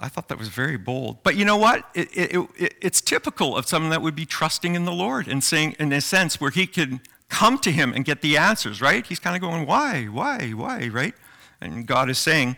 I 0.00 0.08
thought 0.08 0.28
that 0.28 0.38
was 0.38 0.48
very 0.48 0.78
bold. 0.78 1.22
But 1.22 1.36
you 1.36 1.44
know 1.44 1.58
what? 1.58 1.86
It, 1.94 2.08
it, 2.16 2.48
it, 2.56 2.74
it's 2.80 3.02
typical 3.02 3.54
of 3.54 3.68
someone 3.68 3.90
that 3.90 4.00
would 4.00 4.16
be 4.16 4.24
trusting 4.24 4.74
in 4.74 4.86
the 4.86 4.92
Lord 4.92 5.28
and 5.28 5.44
saying, 5.44 5.76
in 5.78 5.92
a 5.92 6.00
sense, 6.00 6.40
where 6.40 6.50
he 6.50 6.66
could 6.66 7.00
come 7.28 7.58
to 7.58 7.70
him 7.70 7.92
and 7.92 8.02
get 8.02 8.22
the 8.22 8.38
answers, 8.38 8.80
right? 8.80 9.06
He's 9.06 9.18
kind 9.18 9.36
of 9.36 9.42
going, 9.42 9.66
why, 9.66 10.04
why, 10.04 10.52
why, 10.52 10.88
right? 10.88 11.14
And 11.60 11.86
God 11.86 12.08
is 12.08 12.18
saying, 12.18 12.56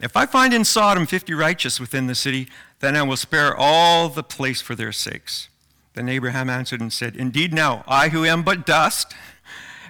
if 0.00 0.16
I 0.16 0.26
find 0.26 0.52
in 0.52 0.64
Sodom 0.64 1.06
50 1.06 1.34
righteous 1.34 1.78
within 1.78 2.08
the 2.08 2.16
city, 2.16 2.48
then 2.80 2.96
I 2.96 3.02
will 3.02 3.16
spare 3.16 3.54
all 3.56 4.08
the 4.08 4.22
place 4.22 4.60
for 4.60 4.74
their 4.74 4.92
sakes. 4.92 5.48
Then 5.94 6.08
Abraham 6.08 6.48
answered 6.48 6.80
and 6.80 6.92
said, 6.92 7.16
Indeed, 7.16 7.52
now, 7.52 7.82
I 7.86 8.10
who 8.10 8.24
am 8.24 8.42
but 8.42 8.64
dust, 8.64 9.14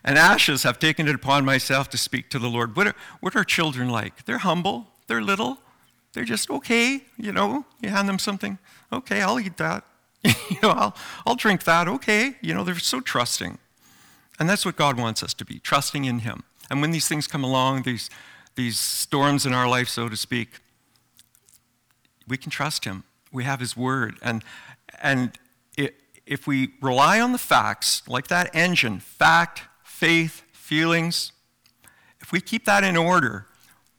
and 0.05 0.17
ashes 0.17 0.63
have 0.63 0.79
taken 0.79 1.07
it 1.07 1.15
upon 1.15 1.45
myself 1.45 1.91
to 1.91 1.99
speak 1.99 2.31
to 2.31 2.39
the 2.39 2.49
Lord. 2.49 2.77
What 2.77 2.87
are, 2.87 2.95
what 3.21 3.37
are 3.37 3.45
children 3.45 3.91
like? 3.91 4.25
They're 4.25 4.39
humble, 4.39 4.87
they're 5.07 5.21
little, 5.21 5.59
they're 6.15 6.25
just 6.25 6.51
okay, 6.51 7.03
you 7.19 7.33
know. 7.33 7.67
You 7.83 7.91
hand 7.91 8.09
them 8.09 8.19
something, 8.19 8.59
okay, 8.93 9.21
I'll 9.21 9.39
eat 9.39 9.59
that. 9.59 9.85
you 10.25 10.57
know, 10.63 10.71
I'll, 10.71 10.97
I'll 11.27 11.37
drink 11.37 11.65
that, 11.65 11.89
okay. 11.89 12.37
You 12.41 12.55
know, 12.55 12.65
they're 12.65 12.79
so 12.79 13.01
trusting. 13.01 13.59
And 14.39 14.49
that's 14.49 14.65
what 14.65 14.77
God 14.77 14.99
wants 14.99 15.23
us 15.23 15.35
to 15.35 15.45
be, 15.45 15.59
trusting 15.59 16.05
in 16.05 16.21
Him. 16.21 16.45
And 16.71 16.81
when 16.81 16.91
these 16.91 17.09
things 17.09 17.27
come 17.27 17.45
along, 17.45 17.83
these, 17.83 18.09
these 18.55 18.79
storms 18.79 19.45
in 19.45 19.53
our 19.53 19.69
life, 19.69 19.89
so 19.89 20.09
to 20.09 20.17
speak, 20.17 20.61
we 22.29 22.37
can 22.37 22.51
trust 22.51 22.85
Him. 22.85 23.05
We 23.33 23.45
have 23.45 23.61
His 23.61 23.77
Word. 23.77 24.17
And, 24.23 24.43
and 25.03 25.39
it, 25.77 25.95
if 26.27 26.47
we 26.47 26.71
rely 26.81 27.21
on 27.21 27.33
the 27.33 27.39
facts, 27.39 28.03
like 28.09 28.29
that 28.29 28.55
engine, 28.55 29.01
fact, 29.01 29.63
faith, 29.83 30.43
feelings, 30.53 31.33
if 32.21 32.33
we 32.33 32.41
keep 32.41 32.65
that 32.67 32.85
in 32.85 32.97
order, 32.97 33.47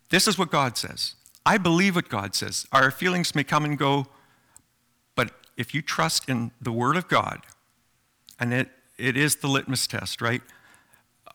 this 0.10 0.28
is 0.28 0.38
what 0.38 0.52
God 0.52 0.78
says. 0.78 1.16
I 1.46 1.58
believe 1.58 1.96
what 1.96 2.10
God 2.10 2.36
says. 2.36 2.68
Our 2.72 2.92
feelings 2.92 3.34
may 3.34 3.44
come 3.44 3.66
and 3.66 3.78
go, 3.78 4.08
but 5.16 5.32
if 5.58 5.74
you 5.74 5.82
trust 5.82 6.30
in 6.30 6.52
the 6.62 6.72
Word 6.72 6.96
of 6.96 7.08
God, 7.08 7.42
and 8.40 8.54
it, 8.54 8.70
it 8.98 9.18
is 9.18 9.38
the 9.38 9.48
litmus 9.48 9.88
test, 9.88 10.22
right? 10.22 10.42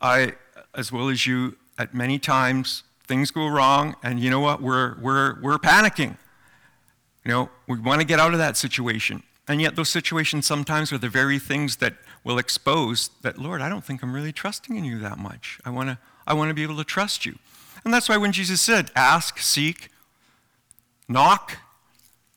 I, 0.01 0.35
as 0.75 0.93
well 0.93 1.09
as 1.09 1.27
you, 1.27 1.57
at 1.79 1.95
many 1.95 2.19
times, 2.19 2.85
things 3.07 3.31
go 3.31 3.47
wrong, 3.47 3.97
and 4.03 4.21
you 4.21 4.31
know 4.31 4.41
what? 4.41 4.63
We're, 4.63 4.97
we're, 5.01 5.41
we're 5.41 5.59
panicking. 5.59 6.17
You 7.25 7.33
know, 7.33 7.51
we 7.67 7.79
want 7.79 8.01
to 8.01 8.07
get 8.07 8.21
out 8.21 8.33
of 8.33 8.39
that 8.39 8.57
situation. 8.57 9.23
And 9.47 9.61
yet, 9.61 9.77
those 9.77 9.91
situations 9.91 10.47
sometimes 10.47 10.93
are 10.93 10.99
the 10.99 11.09
very 11.09 11.39
things 11.39 11.77
that 11.77 11.95
will 12.23 12.39
expose 12.39 13.11
that, 13.23 13.39
Lord, 13.39 13.61
I 13.61 13.69
don't 13.69 13.85
think 13.85 14.03
I'm 14.03 14.15
really 14.15 14.33
trusting 14.33 14.77
in 14.77 14.85
you 14.85 14.99
that 15.01 15.19
much. 15.19 15.59
I 15.65 15.71
want 15.71 15.91
to, 15.91 15.99
I 16.27 16.35
want 16.35 16.49
to 16.49 16.55
be 16.55 16.63
able 16.63 16.77
to 16.77 16.85
trust 16.85 17.27
you. 17.27 17.39
And 17.85 17.93
that's 17.93 18.09
why 18.09 18.17
when 18.17 18.33
Jesus 18.33 18.61
said, 18.61 18.91
ask, 18.97 19.39
seek, 19.39 19.91
knock, 21.09 21.59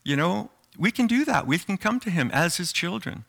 you 0.03 0.15
know, 0.15 0.49
we 0.77 0.91
can 0.91 1.07
do 1.07 1.25
that. 1.25 1.47
We 1.47 1.57
can 1.57 1.77
come 1.77 1.99
to 2.01 2.09
him 2.09 2.29
as 2.33 2.57
his 2.57 2.73
children, 2.73 3.25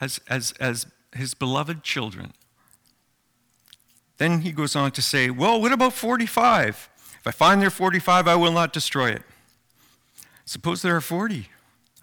as, 0.00 0.20
as, 0.28 0.52
as 0.58 0.86
his 1.14 1.34
beloved 1.34 1.82
children. 1.82 2.32
Then 4.18 4.40
he 4.40 4.52
goes 4.52 4.76
on 4.76 4.92
to 4.92 5.02
say, 5.02 5.30
Well, 5.30 5.60
what 5.60 5.72
about 5.72 5.92
45? 5.92 6.88
If 7.20 7.26
I 7.26 7.30
find 7.30 7.60
there 7.60 7.70
45, 7.70 8.28
I 8.28 8.36
will 8.36 8.52
not 8.52 8.72
destroy 8.72 9.10
it. 9.10 9.22
Suppose 10.44 10.82
there 10.82 10.96
are 10.96 11.00
40. 11.00 11.48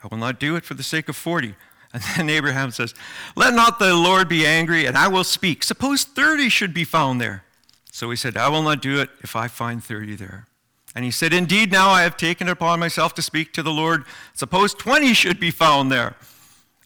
I 0.04 0.08
will 0.08 0.17
not 0.17 0.39
do 0.39 0.56
it 0.56 0.65
for 0.65 0.73
the 0.73 0.84
sake 0.84 1.10
of 1.10 1.15
40. 1.15 1.56
And 1.93 2.01
then 2.15 2.30
Abraham 2.30 2.71
says, 2.71 2.95
Let 3.36 3.54
not 3.54 3.77
the 3.77 3.93
Lord 3.93 4.30
be 4.30 4.45
angry, 4.45 4.86
and 4.86 4.97
I 4.97 5.10
will 5.10 5.25
speak. 5.25 5.62
Suppose 5.62 6.06
30 6.06 6.47
should 6.47 6.73
be 6.73 6.86
found 6.86 7.19
there. 7.19 7.43
So 7.91 8.10
he 8.10 8.15
said, 8.15 8.38
I 8.38 8.47
will 8.47 8.62
not 8.62 8.82
do 8.82 9.01
it 9.01 9.10
if 9.21 9.36
I 9.36 9.49
find 9.49 9.84
30 9.84 10.15
there. 10.15 10.47
And 10.95 11.04
he 11.04 11.12
said, 11.12 11.34
Indeed, 11.34 11.69
now 11.69 11.89
I 11.89 12.04
have 12.04 12.15
taken 12.15 12.47
it 12.47 12.51
upon 12.51 12.80
myself 12.80 13.13
to 13.15 13.21
speak 13.21 13.51
to 13.54 13.62
the 13.62 13.71
Lord. 13.71 14.06
Suppose 14.34 14.73
20 14.73 15.13
should 15.13 15.38
be 15.38 15.51
found 15.51 15.91
there. 15.91 16.15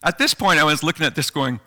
At 0.01 0.17
this 0.17 0.33
point, 0.33 0.59
I 0.59 0.63
was 0.63 0.81
looking 0.81 1.05
at 1.05 1.13
this 1.13 1.29
going, 1.29 1.59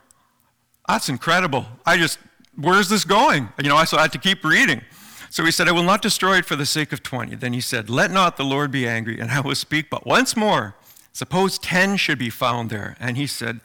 That's 0.88 1.08
incredible. 1.08 1.66
I 1.86 1.96
just, 1.96 2.18
where's 2.56 2.88
this 2.88 3.04
going? 3.04 3.50
You 3.62 3.68
know, 3.68 3.76
I, 3.76 3.84
so 3.84 3.98
I 3.98 4.02
had 4.02 4.12
to 4.12 4.18
keep 4.18 4.44
reading. 4.44 4.82
So 5.30 5.44
he 5.44 5.50
said, 5.50 5.68
I 5.68 5.72
will 5.72 5.82
not 5.82 6.02
destroy 6.02 6.38
it 6.38 6.46
for 6.46 6.56
the 6.56 6.66
sake 6.66 6.92
of 6.92 7.02
20. 7.02 7.36
Then 7.36 7.52
he 7.52 7.60
said, 7.60 7.90
Let 7.90 8.10
not 8.10 8.36
the 8.36 8.44
Lord 8.44 8.70
be 8.70 8.86
angry, 8.86 9.20
and 9.20 9.30
I 9.30 9.40
will 9.40 9.54
speak 9.54 9.90
but 9.90 10.06
once 10.06 10.36
more. 10.36 10.74
Suppose 11.12 11.58
10 11.58 11.96
should 11.96 12.18
be 12.18 12.30
found 12.30 12.70
there. 12.70 12.96
And 13.00 13.16
he 13.16 13.26
said, 13.26 13.60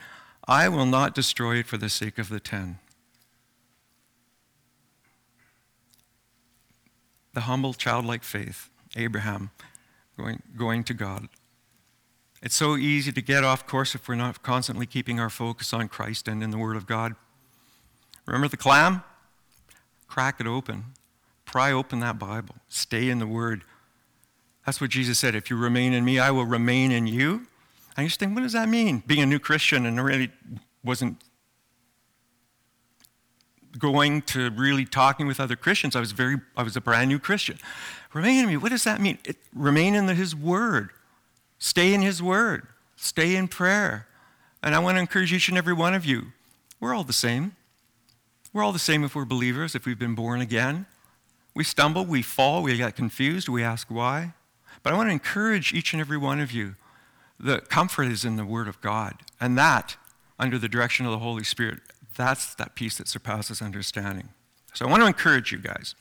I 0.48 0.68
will 0.68 0.86
not 0.86 1.16
destroy 1.16 1.58
it 1.58 1.68
for 1.68 1.78
the 1.78 1.90
sake 1.90 2.18
of 2.18 2.30
the 2.30 2.40
10. 2.40 2.80
The 7.34 7.42
humble, 7.42 7.74
childlike 7.74 8.24
faith, 8.24 8.70
Abraham 8.96 9.52
going, 10.18 10.42
going 10.58 10.84
to 10.86 10.94
God. 10.94 11.28
It's 12.42 12.56
so 12.56 12.76
easy 12.76 13.12
to 13.12 13.22
get 13.22 13.44
off 13.44 13.66
course 13.66 13.96
if 13.96 14.08
we're 14.08 14.16
not 14.16 14.44
constantly 14.44 14.86
keeping 14.86 15.20
our 15.20 15.30
focus 15.30 15.74
on 15.74 15.88
Christ 15.88 16.28
and 16.28 16.44
in 16.44 16.52
the 16.52 16.58
Word 16.58 16.76
of 16.76 16.86
God. 16.86 17.16
Remember 18.26 18.48
the 18.48 18.58
clam? 18.58 19.04
Crack 20.08 20.40
it 20.40 20.48
open. 20.48 20.86
Pry 21.54 21.72
open 21.72 22.00
that 22.00 22.18
Bible. 22.18 22.56
Stay 22.68 23.12
in 23.12 23.20
the 23.20 23.28
Word. 23.28 23.64
That's 24.66 24.82
what 24.82 24.90
Jesus 24.90 25.20
said. 25.20 25.36
If 25.36 25.52
you 25.52 25.56
remain 25.56 25.94
in 25.94 26.04
me, 26.04 26.18
I 26.18 26.32
will 26.32 26.48
remain 26.48 26.92
in 26.92 27.06
you. 27.06 27.46
I 27.96 28.02
used 28.02 28.20
to 28.20 28.26
think, 28.26 28.36
what 28.36 28.42
does 28.42 28.54
that 28.54 28.68
mean? 28.68 29.04
Being 29.06 29.22
a 29.22 29.26
new 29.28 29.38
Christian 29.38 29.86
and 29.86 30.04
really 30.04 30.32
wasn't 30.84 31.22
going 33.78 34.24
to 34.24 34.50
really 34.50 34.84
talking 34.84 35.28
with 35.28 35.40
other 35.40 35.56
Christians. 35.56 35.96
I 35.96 36.00
was 36.00 36.12
very, 36.12 36.38
I 36.58 36.64
was 36.64 36.76
a 36.76 36.82
brand 36.82 37.10
new 37.10 37.20
Christian. 37.20 37.60
Remain 38.14 38.40
in 38.40 38.48
me. 38.48 38.58
What 38.58 38.70
does 38.70 38.86
that 38.86 39.00
mean? 39.00 39.20
It, 39.24 39.38
remain 39.54 39.94
in 39.94 40.08
the, 40.08 40.16
His 40.16 40.36
Word. 40.36 40.90
Stay 41.60 41.94
in 41.94 42.02
His 42.02 42.20
Word. 42.20 42.66
Stay 42.96 43.36
in 43.36 43.48
prayer. 43.48 44.08
And 44.64 44.74
I 44.74 44.80
want 44.80 44.96
to 44.96 45.02
encourage 45.02 45.32
each 45.32 45.50
and 45.50 45.58
every 45.60 45.74
one 45.74 45.94
of 45.94 46.04
you. 46.04 46.32
We're 46.80 46.96
all 46.96 47.04
the 47.04 47.14
same. 47.14 47.56
We're 48.54 48.64
all 48.64 48.74
the 48.74 48.80
same 48.80 49.04
if 49.04 49.14
we're 49.14 49.24
believers, 49.24 49.76
if 49.76 49.86
we've 49.86 50.00
been 50.00 50.16
born 50.16 50.42
again. 50.42 50.88
We 51.56 51.64
stumble, 51.64 52.06
we 52.06 52.22
fall, 52.22 52.64
we 52.64 52.76
get 52.78 52.96
confused, 52.96 53.48
we 53.48 53.64
ask 53.64 53.88
why. 53.90 54.34
But 54.82 54.94
I 54.94 54.98
want 54.98 55.10
to 55.10 55.14
encourage 55.14 55.74
each 55.74 55.94
and 55.94 56.02
every 56.02 56.18
one 56.18 56.40
of 56.40 56.52
you. 56.52 56.76
The 57.40 57.60
comfort 57.60 58.08
is 58.08 58.26
in 58.26 58.36
the 58.36 58.46
Word 58.46 58.68
of 58.68 58.82
God. 58.82 59.16
And 59.40 59.58
that, 59.58 59.98
under 60.40 60.58
the 60.58 60.70
direction 60.70 61.06
of 61.06 61.12
the 61.12 61.20
Holy 61.20 61.44
Spirit, 61.44 61.80
that's 62.16 62.56
that 62.56 62.76
peace 62.76 62.98
that 62.98 63.08
surpasses 63.08 63.62
understanding. 63.62 64.30
So 64.74 64.86
I 64.86 64.90
want 64.90 65.02
to 65.02 65.08
encourage 65.08 65.52
you 65.52 65.60
guys. 65.60 65.96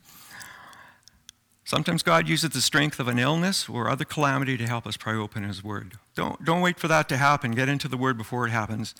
Sometimes 1.64 2.02
God 2.02 2.28
uses 2.28 2.50
the 2.50 2.60
strength 2.60 2.98
of 2.98 3.08
an 3.08 3.18
illness 3.18 3.68
or 3.68 3.88
other 3.88 4.04
calamity 4.04 4.56
to 4.56 4.66
help 4.66 4.86
us 4.86 4.96
pry 4.96 5.14
open 5.14 5.44
His 5.44 5.62
Word. 5.62 5.98
Don't, 6.14 6.44
don't 6.44 6.60
wait 6.60 6.78
for 6.78 6.88
that 6.88 7.08
to 7.10 7.16
happen. 7.16 7.52
Get 7.52 7.68
into 7.68 7.88
the 7.88 7.96
Word 7.96 8.18
before 8.18 8.46
it 8.46 8.50
happens. 8.50 8.94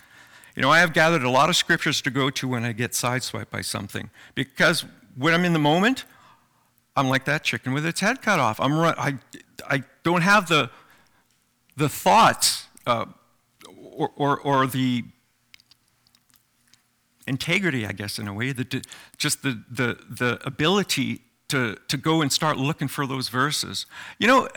You 0.55 0.63
know, 0.63 0.71
I 0.71 0.81
have 0.81 0.93
gathered 0.93 1.23
a 1.23 1.31
lot 1.31 1.49
of 1.49 1.57
scriptures 1.57 2.01
to 2.03 2.11
go 2.11 2.31
to 2.31 2.47
when 2.47 2.65
I 2.65 2.73
get 2.73 2.93
sideswiped 2.93 3.51
by 3.51 3.63
something 3.63 4.11
because 4.35 4.85
when 5.17 5.35
I'm 5.35 5.45
in 5.45 5.55
the 5.55 5.59
moment, 5.59 6.05
I'm 6.97 7.09
like 7.09 7.25
that 7.25 7.43
chicken 7.43 7.73
with 7.73 7.87
its 7.87 8.01
head 8.01 8.21
cut 8.23 8.39
off. 8.39 8.61
I'm 8.61 8.75
run, 8.79 8.95
I, 8.99 9.19
I 9.69 9.83
don't 10.03 10.23
have 10.23 10.49
the, 10.49 10.71
the 11.77 11.89
thoughts 11.89 12.67
uh, 12.87 13.07
or, 13.97 14.11
or, 14.17 14.41
or, 14.41 14.67
the 14.67 15.05
integrity, 17.27 17.87
I 17.87 17.93
guess, 17.93 18.19
in 18.19 18.29
a 18.29 18.35
way, 18.35 18.53
the, 18.53 18.85
just 19.17 19.43
the, 19.43 19.63
the, 19.71 19.99
the 20.09 20.41
ability 20.45 21.21
to, 21.49 21.77
to 21.89 21.97
go 21.97 22.23
and 22.23 22.33
start 22.33 22.57
looking 22.57 22.89
for 22.89 23.07
those 23.07 23.29
verses. 23.29 23.87
You 24.19 24.27
know, 24.27 24.49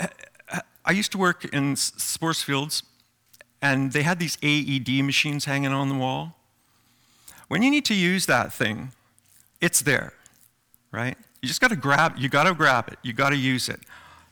I 0.86 0.92
used 0.92 1.12
to 1.14 1.18
work 1.18 1.46
in 1.46 1.76
sports 1.76 2.44
fields, 2.44 2.84
and 3.62 3.92
they 3.92 4.04
had 4.04 4.20
these 4.20 4.38
AED 4.44 5.04
machines 5.04 5.46
hanging 5.46 5.72
on 5.72 5.90
the 5.90 5.96
wall. 5.96 6.38
When 7.48 7.64
you 7.64 7.72
need 7.72 7.86
to 7.86 7.96
use 7.96 8.26
that 8.28 8.54
thing, 8.54 8.92
it's 9.62 9.82
there, 9.82 10.14
right? 10.92 11.18
You 11.46 11.50
just 11.50 11.62
got 11.62 11.70
to 11.70 11.76
grab. 11.76 12.16
You 12.18 12.28
got 12.28 12.46
to 12.46 12.56
grab 12.56 12.88
it. 12.88 12.98
You 13.04 13.14
got 13.14 13.30
to 13.30 13.36
use 13.36 13.70
it. 13.70 13.80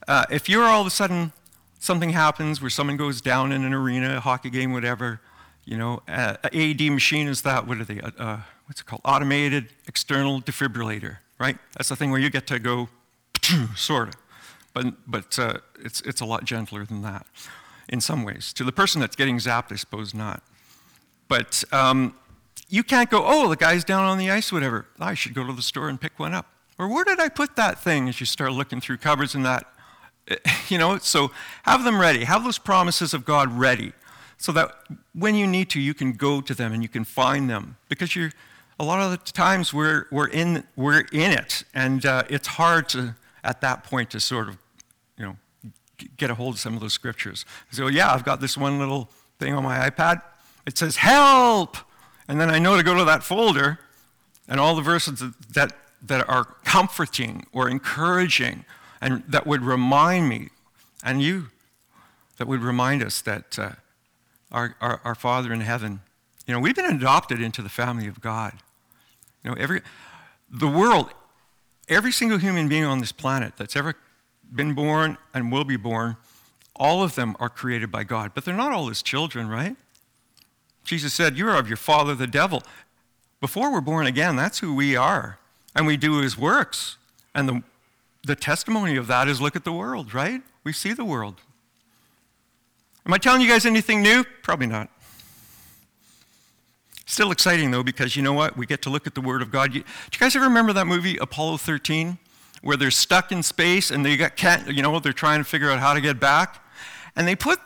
Uh, 0.08 0.26
if 0.32 0.50
you're 0.50 0.64
all 0.64 0.82
of 0.82 0.88
a 0.88 0.90
sudden 0.90 1.32
something 1.78 2.10
happens 2.10 2.60
where 2.60 2.72
someone 2.72 2.98
goes 2.98 3.22
down 3.22 3.52
in 3.52 3.64
an 3.64 3.72
arena, 3.72 4.18
a 4.18 4.20
hockey 4.20 4.50
game, 4.50 4.74
whatever, 4.74 5.22
you 5.64 5.78
know, 5.78 6.02
uh, 6.08 6.38
AED 6.52 6.82
machine 6.90 7.28
is 7.28 7.44
that. 7.44 7.68
What 7.68 7.78
are 7.78 7.84
they? 7.84 8.00
Uh, 8.02 8.10
uh, 8.18 8.40
what's 8.66 8.82
it 8.82 8.88
called? 8.88 9.04
Automated 9.06 9.68
external 9.88 10.42
defibrillator, 10.42 11.18
right? 11.40 11.56
That's 11.78 11.90
the 11.90 11.96
thing 11.96 12.10
where 12.10 12.20
you 12.20 12.32
get 12.32 12.48
to 12.48 12.58
go, 12.58 12.90
sort 13.76 14.08
of, 14.08 14.16
but 14.74 14.96
but 15.06 15.38
uh, 15.38 15.60
it's 15.86 16.02
it's 16.02 16.20
a 16.20 16.26
lot 16.26 16.46
gentler 16.46 16.84
than 16.84 17.04
that, 17.04 17.28
in 17.90 18.02
some 18.02 18.24
ways. 18.24 18.54
To 18.54 18.64
the 18.64 18.72
person 18.72 19.02
that's 19.02 19.16
getting 19.16 19.38
zapped, 19.38 19.72
I 19.72 19.76
suppose 19.76 20.16
not. 20.16 20.42
But 21.28 21.64
um, 21.72 22.16
you 22.70 22.82
can't 22.82 23.12
go, 23.12 23.22
oh, 23.24 23.50
the 23.50 23.56
guy's 23.56 23.84
down 23.84 24.04
on 24.04 24.18
the 24.18 24.32
ice, 24.32 24.52
whatever. 24.52 24.88
I 25.00 25.14
should 25.14 25.36
go 25.36 25.46
to 25.46 25.54
the 25.54 25.62
store 25.62 25.90
and 25.90 26.02
pick 26.02 26.18
one 26.18 26.34
up. 26.34 26.48
Or 26.78 26.88
where 26.88 27.04
did 27.04 27.20
I 27.20 27.30
put 27.30 27.56
that 27.56 27.82
thing 27.84 28.10
as 28.10 28.20
you 28.20 28.26
start 28.26 28.54
looking 28.54 28.82
through 28.82 28.98
cupboards 28.98 29.36
and 29.36 29.46
that? 29.46 29.66
You 30.70 30.78
know, 30.78 30.98
so 30.98 31.32
have 31.64 31.84
them 31.84 32.00
ready. 32.00 32.24
Have 32.24 32.46
those 32.46 32.58
promises 32.58 33.14
of 33.14 33.26
God 33.26 33.52
ready 33.60 33.92
so 34.38 34.52
that 34.54 34.76
when 35.14 35.36
you 35.36 35.46
need 35.46 35.70
to, 35.70 35.80
you 35.80 35.94
can 35.94 36.14
go 36.14 36.42
to 36.42 36.54
them 36.54 36.74
and 36.74 36.82
you 36.82 36.90
can 36.90 37.04
find 37.04 37.50
them. 37.50 37.78
Because 37.90 38.16
you're, 38.16 38.32
a 38.80 38.84
lot 38.84 39.02
of 39.02 39.12
the 39.12 39.32
times 39.32 39.74
we're, 39.74 40.06
we're, 40.12 40.28
in, 40.28 40.64
we're 40.76 41.02
in 41.12 41.32
it, 41.32 41.64
and 41.74 42.06
uh, 42.06 42.24
it's 42.30 42.48
hard 42.48 42.90
to, 42.90 43.16
at 43.44 43.62
that 43.62 43.84
point, 43.84 44.10
to 44.12 44.20
sort 44.20 44.50
of, 44.50 44.58
you 45.18 45.26
know, 45.26 45.38
get 46.18 46.30
a 46.32 46.36
hold 46.36 46.56
of 46.56 46.60
some 46.60 46.74
of 46.74 46.80
those 46.80 46.94
scriptures. 46.94 47.46
So, 47.72 47.88
yeah, 47.88 48.12
I've 48.12 48.26
got 48.26 48.42
this 48.42 48.58
one 48.58 48.80
little 48.80 49.10
thing 49.40 49.54
on 49.54 49.64
my 49.64 49.90
iPad. 49.90 50.22
It 50.66 50.78
says, 50.78 50.98
help! 50.98 51.78
And 52.28 52.40
then 52.40 52.50
I 52.50 52.60
know 52.60 52.76
to 52.76 52.84
go 52.84 52.96
to 52.96 53.06
that 53.06 53.24
folder, 53.24 53.80
and 54.48 54.60
all 54.60 54.76
the 54.76 54.82
verses 54.82 55.20
that 55.20 55.34
that 55.54 55.72
are 56.12 56.46
comforting 56.64 57.46
or 57.52 57.70
encouraging 57.70 58.66
and 59.02 59.24
that 59.28 59.46
would 59.46 59.62
remind 59.62 60.30
me 60.30 60.50
and 61.04 61.22
you 61.22 61.48
that 62.38 62.48
would 62.48 62.62
remind 62.62 63.04
us 63.04 63.22
that 63.22 63.60
uh, 63.60 63.72
our, 64.52 64.76
our, 64.82 65.02
our 65.04 65.16
Father 65.16 65.54
in 65.54 65.62
heaven, 65.62 66.02
you 66.48 66.54
know, 66.54 66.60
we've 66.60 66.76
been 66.76 66.86
adopted 66.86 67.42
into 67.42 67.62
the 67.62 67.70
family 67.70 68.08
of 68.08 68.22
God. 68.22 68.54
You 69.44 69.52
know, 69.52 69.58
every, 69.60 69.82
the 70.50 70.68
world, 70.68 71.10
every 71.90 72.12
single 72.12 72.38
human 72.38 72.68
being 72.68 72.86
on 72.86 73.00
this 73.00 73.12
planet 73.12 73.54
that's 73.58 73.76
ever 73.76 73.96
been 74.54 74.74
born 74.74 75.18
and 75.34 75.52
will 75.52 75.64
be 75.64 75.78
born, 75.78 76.18
all 76.76 77.04
of 77.04 77.16
them 77.16 77.36
are 77.40 77.50
created 77.50 77.92
by 77.92 78.04
God. 78.04 78.32
But 78.34 78.46
they're 78.46 78.56
not 78.56 78.72
all 78.72 78.88
his 78.88 79.04
children, 79.04 79.48
right? 79.48 79.76
Jesus 80.84 81.14
said, 81.14 81.38
You 81.38 81.48
are 81.50 81.58
of 81.58 81.68
your 81.68 81.78
father, 81.78 82.16
the 82.16 82.28
devil. 82.28 82.64
Before 83.42 83.72
we're 83.72 83.82
born 83.82 84.08
again, 84.08 84.36
that's 84.36 84.60
who 84.60 84.74
we 84.74 84.96
are. 84.96 85.38
And 85.76 85.88
we 85.88 85.98
do 85.98 86.20
his 86.20 86.38
works. 86.38 86.98
And 87.34 87.50
the, 87.50 87.64
the 88.24 88.36
testimony 88.36 88.96
of 88.96 89.08
that 89.08 89.28
is 89.28 89.42
look 89.42 89.56
at 89.56 89.64
the 89.64 89.74
world, 89.74 90.14
right? 90.14 90.42
We 90.64 90.74
see 90.74 90.94
the 90.94 91.06
world. 91.06 91.42
Am 93.06 93.14
I 93.14 93.18
telling 93.18 93.42
you 93.42 93.48
guys 93.48 93.66
anything 93.66 94.02
new? 94.02 94.24
Probably 94.44 94.68
not. 94.68 94.90
Still 97.06 97.32
exciting 97.32 97.72
though, 97.72 97.84
because 97.84 98.16
you 98.16 98.24
know 98.24 98.34
what? 98.34 98.56
We 98.56 98.66
get 98.66 98.82
to 98.84 98.90
look 98.90 99.06
at 99.08 99.14
the 99.14 99.22
Word 99.22 99.42
of 99.42 99.52
God. 99.52 99.74
You, 99.74 99.82
do 99.82 99.88
you 100.14 100.20
guys 100.20 100.36
ever 100.36 100.46
remember 100.46 100.74
that 100.74 100.88
movie, 100.88 101.18
Apollo 101.18 101.58
13, 101.58 102.18
where 102.62 102.78
they're 102.78 102.92
stuck 102.92 103.32
in 103.32 103.44
space 103.44 103.92
and 103.92 104.06
they 104.06 104.16
got 104.16 104.38
can't, 104.38 104.72
you 104.72 104.82
know, 104.82 104.98
they're 105.00 105.12
trying 105.12 105.40
to 105.40 105.44
figure 105.44 105.70
out 105.70 105.80
how 105.80 105.94
to 105.94 106.02
get 106.02 106.20
back? 106.20 106.64
And 107.16 107.28
they 107.28 107.36
put, 107.36 107.60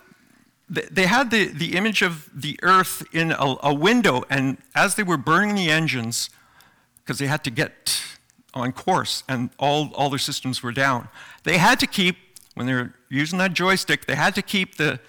they 0.70 1.06
had 1.06 1.30
the, 1.30 1.46
the 1.46 1.78
image 1.78 2.02
of 2.02 2.30
the 2.34 2.60
Earth 2.64 3.04
in 3.14 3.32
a, 3.32 3.56
a 3.62 3.74
window, 3.74 4.24
and 4.30 4.58
as 4.76 4.96
they 4.96 5.04
were 5.04 5.18
burning 5.18 5.56
the 5.56 5.70
engines, 5.70 6.30
because 7.08 7.20
they 7.20 7.28
had 7.28 7.42
to 7.46 7.50
get 7.50 8.04
on 8.54 8.74
course 8.74 9.24
and 9.30 9.50
all, 9.58 9.94
all 9.96 10.10
their 10.10 10.20
systems 10.20 10.62
were 10.62 10.74
down, 10.74 11.08
they 11.46 11.58
had 11.58 11.80
to 11.80 11.88
keep, 11.88 12.18
when 12.54 12.68
they 12.68 12.74
were 12.74 12.94
using 13.08 13.40
that 13.40 13.54
joystick, 13.54 14.08
they 14.08 14.16
had 14.16 14.36
to 14.36 14.42
keep 14.42 14.76
the 14.76 15.00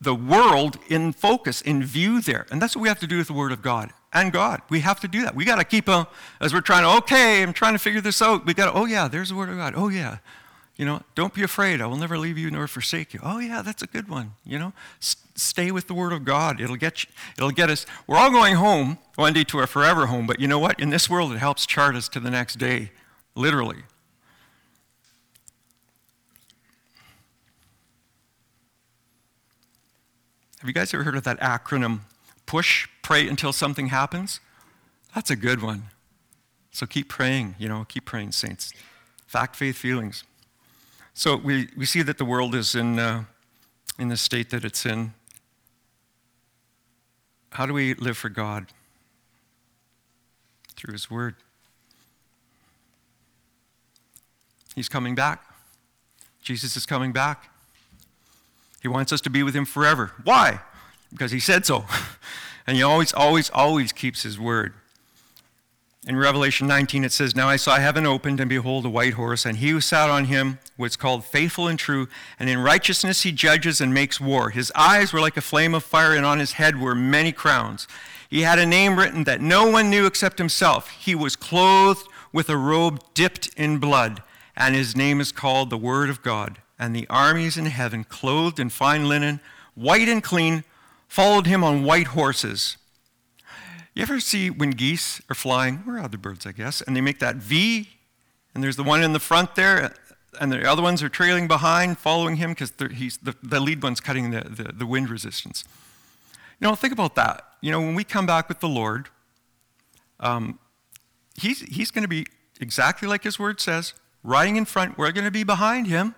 the 0.00 0.14
world 0.14 0.76
in 0.88 1.12
focus, 1.12 1.62
in 1.62 1.82
view 1.82 2.20
there. 2.20 2.44
And 2.50 2.60
that's 2.60 2.76
what 2.76 2.82
we 2.82 2.88
have 2.88 3.00
to 3.00 3.06
do 3.06 3.16
with 3.16 3.28
the 3.28 3.32
Word 3.32 3.52
of 3.52 3.62
God 3.62 3.90
and 4.12 4.30
God. 4.32 4.60
We 4.68 4.80
have 4.80 5.00
to 5.00 5.08
do 5.08 5.22
that. 5.22 5.34
We 5.34 5.46
got 5.46 5.56
to 5.56 5.64
keep 5.64 5.88
a, 5.88 6.06
as 6.42 6.52
we're 6.52 6.60
trying 6.60 6.82
to, 6.82 6.90
okay, 6.98 7.42
I'm 7.42 7.54
trying 7.54 7.72
to 7.72 7.78
figure 7.78 8.02
this 8.02 8.20
out. 8.20 8.44
We 8.44 8.52
got 8.52 8.70
to, 8.70 8.78
oh 8.78 8.84
yeah, 8.84 9.08
there's 9.08 9.30
the 9.30 9.34
Word 9.34 9.48
of 9.48 9.56
God. 9.56 9.72
Oh 9.74 9.88
yeah. 9.88 10.18
You 10.76 10.84
know, 10.84 11.00
don't 11.14 11.32
be 11.32 11.42
afraid. 11.42 11.80
I 11.80 11.86
will 11.86 11.96
never 11.96 12.18
leave 12.18 12.36
you 12.36 12.50
nor 12.50 12.68
forsake 12.68 13.14
you. 13.14 13.20
Oh 13.22 13.38
yeah, 13.38 13.62
that's 13.62 13.82
a 13.82 13.86
good 13.86 14.08
one. 14.08 14.34
You 14.44 14.58
know, 14.58 14.72
stay 15.34 15.70
with 15.70 15.86
the 15.86 15.94
Word 15.94 16.12
of 16.12 16.24
God. 16.24 16.60
It'll 16.60 16.76
get 16.76 17.04
you, 17.04 17.10
it'll 17.36 17.50
get 17.50 17.70
us. 17.70 17.86
We're 18.06 18.16
all 18.16 18.30
going 18.30 18.54
home 18.54 18.98
one 19.16 19.32
day 19.32 19.44
to 19.44 19.58
our 19.58 19.66
forever 19.66 20.06
home, 20.06 20.26
but 20.26 20.40
you 20.40 20.48
know 20.48 20.58
what? 20.58 20.78
In 20.80 20.90
this 20.90 21.08
world, 21.08 21.32
it 21.32 21.38
helps 21.38 21.66
chart 21.66 21.94
us 21.94 22.08
to 22.10 22.20
the 22.20 22.30
next 22.30 22.56
day, 22.56 22.90
literally. 23.34 23.82
Have 30.64 30.68
you 30.68 30.72
guys 30.72 30.94
ever 30.94 31.04
heard 31.04 31.16
of 31.16 31.24
that 31.24 31.38
acronym 31.40 32.00
push, 32.46 32.88
pray 33.02 33.28
until 33.28 33.52
something 33.52 33.88
happens? 33.88 34.40
That's 35.14 35.30
a 35.30 35.36
good 35.36 35.62
one. 35.62 35.90
So 36.70 36.86
keep 36.86 37.08
praying, 37.08 37.56
you 37.58 37.68
know, 37.68 37.84
keep 37.86 38.06
praying, 38.06 38.32
saints. 38.32 38.72
Fact, 39.26 39.56
faith, 39.56 39.76
feelings. 39.76 40.24
So 41.12 41.36
we, 41.36 41.68
we 41.76 41.86
see 41.86 42.02
that 42.02 42.18
the 42.18 42.24
world 42.24 42.54
is 42.54 42.74
in, 42.74 42.98
uh, 42.98 43.24
in 43.98 44.08
the 44.08 44.16
state 44.16 44.50
that 44.50 44.64
it's 44.64 44.86
in. 44.86 45.12
How 47.54 47.66
do 47.66 47.72
we 47.72 47.94
live 47.94 48.16
for 48.16 48.28
God? 48.28 48.66
Through 50.76 50.92
His 50.92 51.10
Word. 51.10 51.36
He's 54.74 54.88
coming 54.88 55.14
back. 55.14 55.44
Jesus 56.42 56.76
is 56.76 56.84
coming 56.84 57.12
back. 57.12 57.48
He 58.82 58.88
wants 58.88 59.12
us 59.12 59.20
to 59.22 59.30
be 59.30 59.42
with 59.42 59.54
him 59.54 59.64
forever. 59.64 60.12
Why? 60.24 60.60
Because 61.10 61.30
he 61.30 61.40
said 61.40 61.64
so. 61.64 61.86
and 62.66 62.76
he 62.76 62.82
always, 62.82 63.14
always, 63.14 63.50
always 63.50 63.92
keeps 63.92 64.24
his 64.24 64.38
word. 64.38 64.74
In 66.06 66.16
Revelation 66.18 66.66
19, 66.66 67.04
it 67.04 67.12
says, 67.12 67.34
Now 67.34 67.48
I 67.48 67.56
saw 67.56 67.76
heaven 67.76 68.04
opened, 68.06 68.38
and 68.38 68.48
behold, 68.48 68.84
a 68.84 68.90
white 68.90 69.14
horse, 69.14 69.46
and 69.46 69.56
he 69.56 69.70
who 69.70 69.80
sat 69.80 70.10
on 70.10 70.26
him 70.26 70.58
was 70.76 70.96
called 70.96 71.24
faithful 71.24 71.66
and 71.66 71.78
true, 71.78 72.08
and 72.38 72.50
in 72.50 72.58
righteousness 72.58 73.22
he 73.22 73.32
judges 73.32 73.80
and 73.80 73.94
makes 73.94 74.20
war. 74.20 74.50
His 74.50 74.70
eyes 74.74 75.12
were 75.12 75.20
like 75.20 75.38
a 75.38 75.40
flame 75.40 75.74
of 75.74 75.82
fire, 75.82 76.14
and 76.14 76.26
on 76.26 76.40
his 76.40 76.52
head 76.52 76.78
were 76.78 76.94
many 76.94 77.32
crowns. 77.32 77.88
He 78.28 78.42
had 78.42 78.58
a 78.58 78.66
name 78.66 78.98
written 78.98 79.24
that 79.24 79.40
no 79.40 79.70
one 79.70 79.88
knew 79.88 80.04
except 80.04 80.38
himself. 80.38 80.90
He 80.90 81.14
was 81.14 81.36
clothed 81.36 82.06
with 82.32 82.50
a 82.50 82.56
robe 82.56 83.00
dipped 83.14 83.48
in 83.56 83.78
blood, 83.78 84.22
and 84.54 84.74
his 84.74 84.94
name 84.94 85.22
is 85.22 85.32
called 85.32 85.70
the 85.70 85.78
Word 85.78 86.10
of 86.10 86.22
God 86.22 86.58
and 86.78 86.94
the 86.94 87.06
armies 87.08 87.56
in 87.56 87.66
heaven, 87.66 88.04
clothed 88.04 88.58
in 88.58 88.68
fine 88.68 89.08
linen, 89.08 89.40
white 89.74 90.08
and 90.08 90.22
clean, 90.22 90.64
followed 91.08 91.46
him 91.46 91.62
on 91.62 91.84
white 91.84 92.08
horses. 92.08 92.76
You 93.94 94.02
ever 94.02 94.18
see 94.18 94.50
when 94.50 94.70
geese 94.70 95.22
are 95.30 95.34
flying? 95.34 95.84
or 95.86 95.98
other 95.98 96.18
birds, 96.18 96.46
I 96.46 96.52
guess? 96.52 96.80
And 96.80 96.96
they 96.96 97.00
make 97.00 97.20
that 97.20 97.36
V, 97.36 97.88
and 98.54 98.62
there's 98.62 98.76
the 98.76 98.82
one 98.82 99.02
in 99.02 99.12
the 99.12 99.20
front 99.20 99.54
there, 99.54 99.94
and 100.40 100.50
the 100.50 100.68
other 100.68 100.82
ones 100.82 101.02
are 101.02 101.08
trailing 101.08 101.46
behind, 101.46 101.98
following 101.98 102.36
him 102.36 102.50
because 102.50 102.72
the, 102.72 103.36
the 103.42 103.60
lead 103.60 103.82
one's 103.82 104.00
cutting 104.00 104.32
the, 104.32 104.40
the, 104.40 104.72
the 104.72 104.86
wind 104.86 105.10
resistance. 105.10 105.64
You 106.60 106.66
know, 106.66 106.74
think 106.74 106.92
about 106.92 107.14
that. 107.14 107.44
You 107.60 107.70
know, 107.70 107.80
when 107.80 107.94
we 107.94 108.02
come 108.02 108.26
back 108.26 108.48
with 108.48 108.58
the 108.58 108.68
Lord, 108.68 109.08
um, 110.18 110.58
he's, 111.40 111.60
he's 111.60 111.92
going 111.92 112.02
to 112.02 112.08
be 112.08 112.26
exactly 112.60 113.06
like 113.06 113.22
his 113.22 113.38
word 113.38 113.60
says, 113.60 113.94
riding 114.24 114.56
in 114.56 114.64
front. 114.64 114.98
We're 114.98 115.12
going 115.12 115.24
to 115.24 115.30
be 115.30 115.44
behind 115.44 115.86
him. 115.86 116.16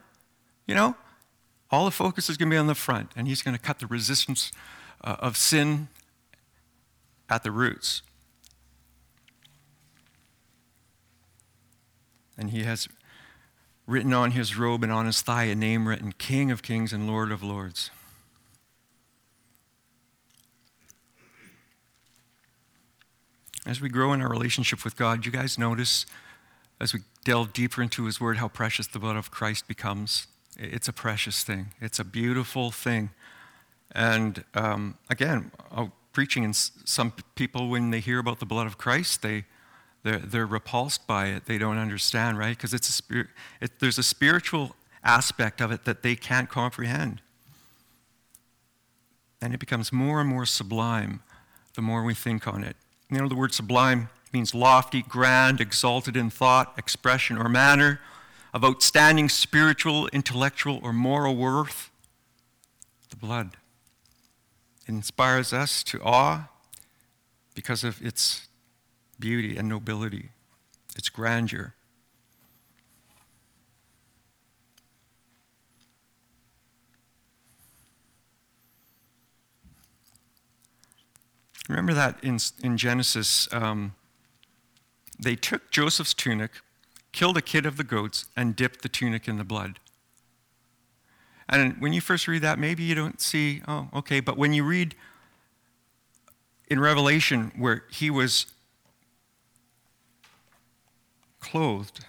You 0.67 0.75
know, 0.75 0.97
all 1.71 1.85
the 1.85 1.91
focus 1.91 2.31
is 2.31 2.39
going 2.39 2.49
to 2.51 2.55
be 2.55 2.59
on 2.59 2.69
the 2.69 2.75
front, 2.75 3.11
and 3.17 3.29
he's 3.29 3.43
going 3.43 3.57
to 3.57 3.63
cut 3.63 3.81
the 3.81 3.87
resistance 3.87 4.51
uh, 5.05 5.17
of 5.19 5.37
sin 5.37 5.89
at 7.29 7.43
the 7.43 7.51
roots. 7.51 8.03
And 12.39 12.51
he 12.51 12.65
has 12.65 12.89
written 13.87 14.13
on 14.13 14.33
his 14.33 14.57
robe 14.57 14.83
and 14.83 14.93
on 14.93 15.07
his 15.07 15.23
thigh 15.23 15.45
a 15.45 15.55
name 15.55 15.89
written 15.89 16.13
King 16.13 16.51
of 16.51 16.63
Kings 16.63 16.93
and 16.93 17.07
Lord 17.07 17.33
of 17.33 17.43
Lords. 17.43 17.91
As 23.65 23.81
we 23.81 23.89
grow 23.89 24.13
in 24.13 24.23
our 24.23 24.29
relationship 24.29 24.85
with 24.85 24.97
God, 24.97 25.27
you 25.27 25.33
guys 25.33 25.59
notice 25.59 26.07
as 26.81 26.93
we 26.93 27.01
delve 27.25 27.53
deeper 27.53 27.83
into 27.83 28.05
his 28.05 28.21
word 28.21 28.37
how 28.37 28.49
precious 28.49 28.87
the 28.87 28.99
blood 28.99 29.17
of 29.17 29.31
Christ 29.31 29.67
becomes. 29.67 30.29
It's 30.57 30.89
a 30.89 30.93
precious 30.93 31.43
thing, 31.43 31.69
it's 31.81 31.99
a 31.99 32.05
beautiful 32.05 32.71
thing. 32.71 33.11
And 33.93 34.45
um, 34.55 34.99
again, 35.09 35.51
uh, 35.73 35.87
preaching, 36.17 36.47
and 36.47 36.57
some 36.57 37.13
people, 37.35 37.69
when 37.69 37.91
they 37.91 38.01
hear 38.01 38.19
about 38.19 38.41
the 38.41 38.47
blood 38.47 38.67
of 38.67 38.79
Christ, 38.79 39.21
they, 39.21 39.45
they're, 40.03 40.19
they're 40.19 40.47
repulsed 40.47 41.07
by 41.07 41.27
it. 41.27 41.45
They 41.45 41.59
don't 41.59 41.77
understand, 41.77 42.39
right? 42.39 42.57
Because 42.57 42.73
it's 42.73 42.89
a 42.89 42.93
spirit, 42.93 43.27
it, 43.61 43.81
there's 43.81 43.99
a 43.99 44.03
spiritual 44.03 44.75
aspect 45.05 45.61
of 45.61 45.71
it 45.71 45.85
that 45.85 46.03
they 46.03 46.17
can't 46.17 46.49
comprehend. 46.49 47.21
And 49.43 49.53
it 49.53 49.61
becomes 49.61 49.93
more 49.93 50.23
and 50.23 50.31
more 50.31 50.47
sublime 50.47 51.23
the 51.75 51.83
more 51.83 52.03
we 52.03 52.15
think 52.15 52.49
on 52.49 52.65
it. 52.65 52.77
You 53.11 53.19
know, 53.19 53.29
the 53.29 53.35
word 53.35 53.53
sublime 53.53 54.09
means 54.33 54.55
lofty, 54.55 55.03
grand, 55.03 55.61
exalted 55.61 56.17
in 56.17 56.31
thought, 56.31 56.73
expression, 56.79 57.37
or 57.37 57.51
manner 57.51 58.01
of 58.55 58.65
outstanding 58.65 59.29
spiritual, 59.29 60.09
intellectual, 60.15 60.81
or 60.83 60.95
moral 60.95 61.37
worth? 61.37 61.91
The 63.11 63.17
blood. 63.17 63.59
Inspires 64.87 65.53
us 65.53 65.83
to 65.85 66.01
awe 66.03 66.49
because 67.55 67.83
of 67.83 68.01
its 68.05 68.47
beauty 69.19 69.57
and 69.57 69.69
nobility, 69.69 70.31
its 70.95 71.09
grandeur. 71.09 71.75
Remember 81.69 81.95
that 81.95 82.23
in, 82.23 82.39
in 82.63 82.77
Genesis, 82.77 83.49
um, 83.53 83.95
they 85.19 85.35
took 85.35 85.71
Joseph's 85.71 86.15
tunic, 86.15 86.53
killed 87.13 87.37
a 87.37 87.43
kid 87.43 87.67
of 87.67 87.77
the 87.77 87.85
goats, 87.85 88.27
and 88.37 88.55
dipped 88.55 88.83
the 88.83 88.89
tunic 88.89 89.27
in 89.27 89.37
the 89.37 89.45
blood. 89.45 89.81
And 91.49 91.81
when 91.81 91.93
you 91.93 92.01
first 92.01 92.27
read 92.27 92.43
that, 92.43 92.59
maybe 92.59 92.83
you 92.83 92.95
don't 92.95 93.21
see, 93.21 93.63
oh, 93.69 93.89
okay, 93.95 94.21
but 94.21 94.37
when 94.37 94.53
you 94.53 94.65
read 94.65 94.95
in 96.69 96.81
Revelation 96.81 97.53
where 97.57 97.85
he 97.91 98.11
was 98.11 98.47
clothed 101.41 102.05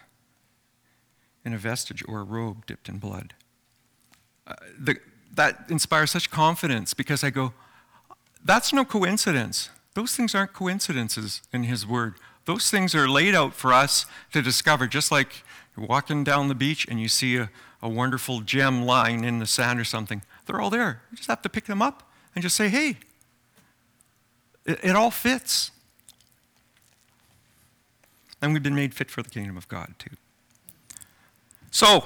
in 1.46 1.54
a 1.54 1.58
vestige 1.58 2.04
or 2.08 2.22
a 2.22 2.24
robe 2.24 2.66
dipped 2.66 2.90
in 2.90 2.98
blood, 2.98 3.36
uh, 4.48 4.56
the, 4.80 4.96
that 5.36 5.66
inspires 5.70 6.10
such 6.12 6.32
confidence 6.32 6.94
because 6.94 7.24
I 7.24 7.30
go, 7.30 7.54
that's 8.44 8.74
no 8.74 8.86
coincidence. 8.86 9.70
Those 9.94 10.16
things 10.16 10.34
aren't 10.34 10.54
coincidences 10.54 11.42
in 11.54 11.64
his 11.64 11.86
word. 11.86 12.16
Those 12.46 12.72
things 12.72 12.96
are 12.96 13.08
laid 13.08 13.36
out 13.36 13.54
for 13.54 13.74
us 13.74 14.06
to 14.32 14.42
discover, 14.42 14.88
just 14.88 15.12
like 15.12 15.44
you're 15.76 15.86
walking 15.86 16.24
down 16.24 16.48
the 16.48 16.56
beach 16.56 16.88
and 16.90 17.00
you 17.00 17.08
see 17.08 17.38
a, 17.38 17.50
a 17.82 17.90
wonderful 17.90 18.42
gem 18.42 18.84
lying 18.84 19.24
in 19.24 19.40
the 19.40 19.46
sand 19.46 19.80
or 19.80 19.84
something. 19.84 20.22
They're 20.46 20.60
all 20.60 20.70
there. 20.70 21.02
You 21.12 21.18
just 21.18 21.30
have 21.30 21.42
to 21.44 21.50
pick 21.50 21.66
them 21.66 21.82
up 21.82 22.10
and 22.34 22.42
just 22.42 22.56
say, 22.56 22.70
hey, 22.70 22.98
it, 24.66 24.80
it 24.84 24.96
all 24.96 25.12
fits. 25.12 25.72
And 28.42 28.54
we've 28.54 28.64
been 28.64 28.76
made 28.76 28.94
fit 28.94 29.10
for 29.10 29.24
the 29.24 29.30
kingdom 29.30 29.58
of 29.58 29.68
God 29.68 29.96
too. 29.98 30.16
So, 31.72 32.06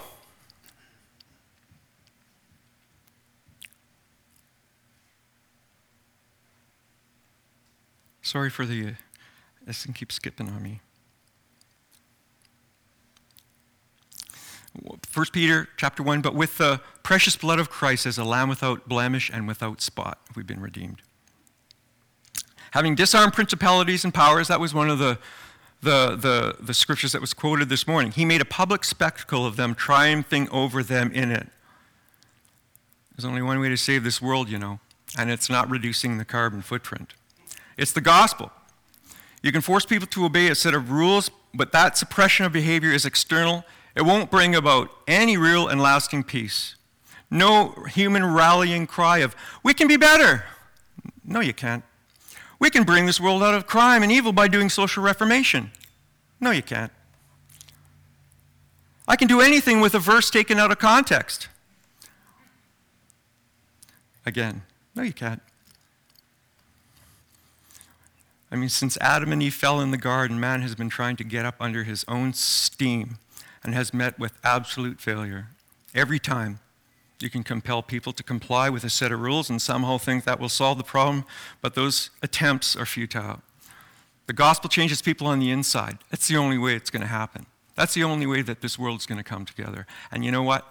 sorry 8.22 8.50
for 8.50 8.66
the, 8.66 8.94
this 9.66 9.86
thing 9.86 9.94
keeps 9.94 10.16
skipping 10.16 10.50
on 10.50 10.64
me. 10.64 10.82
1 14.74 15.26
Peter 15.34 15.68
chapter 15.78 16.02
1, 16.02 16.22
but 16.22 16.34
with 16.34 16.58
the 16.58 16.80
precious 17.04 17.36
blood 17.36 17.60
of 17.60 17.70
Christ 17.70 18.06
as 18.06 18.18
a 18.18 18.24
lamb 18.24 18.50
without 18.50 18.88
blemish 18.88 19.30
and 19.34 19.48
without 19.48 19.82
spot, 19.82 20.20
we've 20.36 20.48
been 20.48 20.62
redeemed. 20.62 21.02
Having 22.72 22.96
disarmed 22.96 23.34
principalities 23.34 24.06
and 24.06 24.14
powers, 24.14 24.48
that 24.48 24.62
was 24.62 24.74
one 24.74 24.90
of 24.90 24.98
the, 24.98 25.20
the, 25.82 26.16
the, 26.16 26.56
the 26.60 26.74
scriptures 26.74 27.12
that 27.12 27.20
was 27.20 27.34
quoted 27.34 27.68
this 27.68 27.86
morning. 27.86 28.12
He 28.12 28.24
made 28.24 28.40
a 28.40 28.46
public 28.46 28.86
spectacle 28.86 29.46
of 29.46 29.58
them, 29.58 29.76
triumphing 29.76 30.50
over 30.50 30.82
them 30.82 31.12
in 31.12 31.32
it. 31.32 31.48
There's 33.14 33.26
only 33.26 33.42
one 33.42 33.60
way 33.60 33.68
to 33.68 33.78
save 33.78 34.06
this 34.06 34.22
world, 34.22 34.48
you 34.50 34.58
know, 34.58 34.80
and 35.18 35.30
it's 35.30 35.50
not 35.50 35.70
reducing 35.70 36.18
the 36.18 36.24
carbon 36.24 36.62
footprint. 36.62 37.14
It's 37.78 37.92
the 37.92 38.02
gospel. 38.02 38.52
You 39.44 39.52
can 39.52 39.62
force 39.62 39.86
people 39.86 40.08
to 40.08 40.24
obey 40.24 40.48
a 40.48 40.56
set 40.56 40.74
of 40.74 40.92
rules, 40.92 41.30
but 41.54 41.74
that 41.74 41.98
suppression 41.98 42.46
of 42.46 42.54
behavior 42.54 42.92
is 42.92 43.06
external 43.06 43.66
it 43.96 44.04
won't 44.04 44.32
bring 44.32 44.56
about 44.56 44.90
any 45.08 45.38
real 45.38 45.68
and 45.68 45.82
lasting 45.82 46.24
peace. 46.24 46.76
No 47.30 47.70
human 47.90 48.26
rallying 48.26 48.88
cry 48.88 49.20
of, 49.20 49.36
we 49.64 49.74
can 49.74 49.88
be 49.88 49.98
better. 49.98 50.46
No, 51.24 51.40
you 51.40 51.54
can't. 51.54 51.84
We 52.60 52.70
can 52.70 52.84
bring 52.84 53.06
this 53.06 53.20
world 53.20 53.42
out 53.42 53.54
of 53.54 53.66
crime 53.66 54.04
and 54.04 54.12
evil 54.12 54.34
by 54.34 54.48
doing 54.48 54.70
social 54.70 55.02
reformation. 55.02 55.72
No, 56.40 56.52
you 56.52 56.62
can't. 56.62 56.92
I 59.08 59.16
can 59.16 59.28
do 59.28 59.42
anything 59.42 59.82
with 59.82 59.96
a 59.96 60.00
verse 60.00 60.30
taken 60.30 60.60
out 60.60 60.72
of 60.72 60.80
context. 60.80 61.48
Again, 64.26 64.62
no, 64.96 65.04
you 65.04 65.14
can't. 65.14 65.42
I 68.52 68.58
mean, 68.58 68.70
since 68.70 68.98
Adam 69.00 69.32
and 69.32 69.42
Eve 69.42 69.54
fell 69.54 69.80
in 69.80 69.92
the 69.92 69.98
garden, 69.98 70.40
man 70.40 70.62
has 70.62 70.76
been 70.76 70.90
trying 70.90 71.16
to 71.16 71.24
get 71.24 71.46
up 71.46 71.56
under 71.60 71.84
his 71.84 72.04
own 72.08 72.34
steam 72.34 73.18
and 73.64 73.74
has 73.74 73.94
met 73.94 74.18
with 74.20 74.34
absolute 74.44 75.00
failure. 75.00 75.48
Every 75.94 76.20
time 76.20 76.60
you 77.20 77.30
can 77.30 77.44
compel 77.44 77.84
people 77.84 78.14
to 78.14 78.24
comply 78.24 78.70
with 78.70 78.84
a 78.84 78.90
set 78.90 79.12
of 79.12 79.20
rules 79.20 79.50
and 79.50 79.62
somehow 79.62 79.98
think 79.98 80.24
that 80.24 80.40
will 80.40 80.50
solve 80.50 80.78
the 80.78 80.84
problem, 80.84 81.26
but 81.62 81.76
those 81.76 82.10
attempts 82.24 82.76
are 82.76 82.86
futile. 82.86 83.42
The 84.28 84.34
gospel 84.34 84.70
changes 84.70 85.02
people 85.02 85.28
on 85.28 85.40
the 85.40 85.52
inside. 85.52 86.00
That's 86.10 86.28
the 86.28 86.38
only 86.38 86.58
way 86.58 86.76
it's 86.76 86.90
going 86.90 87.02
to 87.02 87.08
happen. 87.08 87.46
That's 87.76 87.94
the 87.94 88.04
only 88.04 88.26
way 88.26 88.42
that 88.42 88.62
this 88.62 88.78
world's 88.80 89.06
going 89.06 89.18
to 89.18 89.24
come 89.24 89.46
together. 89.46 89.86
And 90.12 90.26
you 90.26 90.32
know 90.32 90.44
what? 90.44 90.68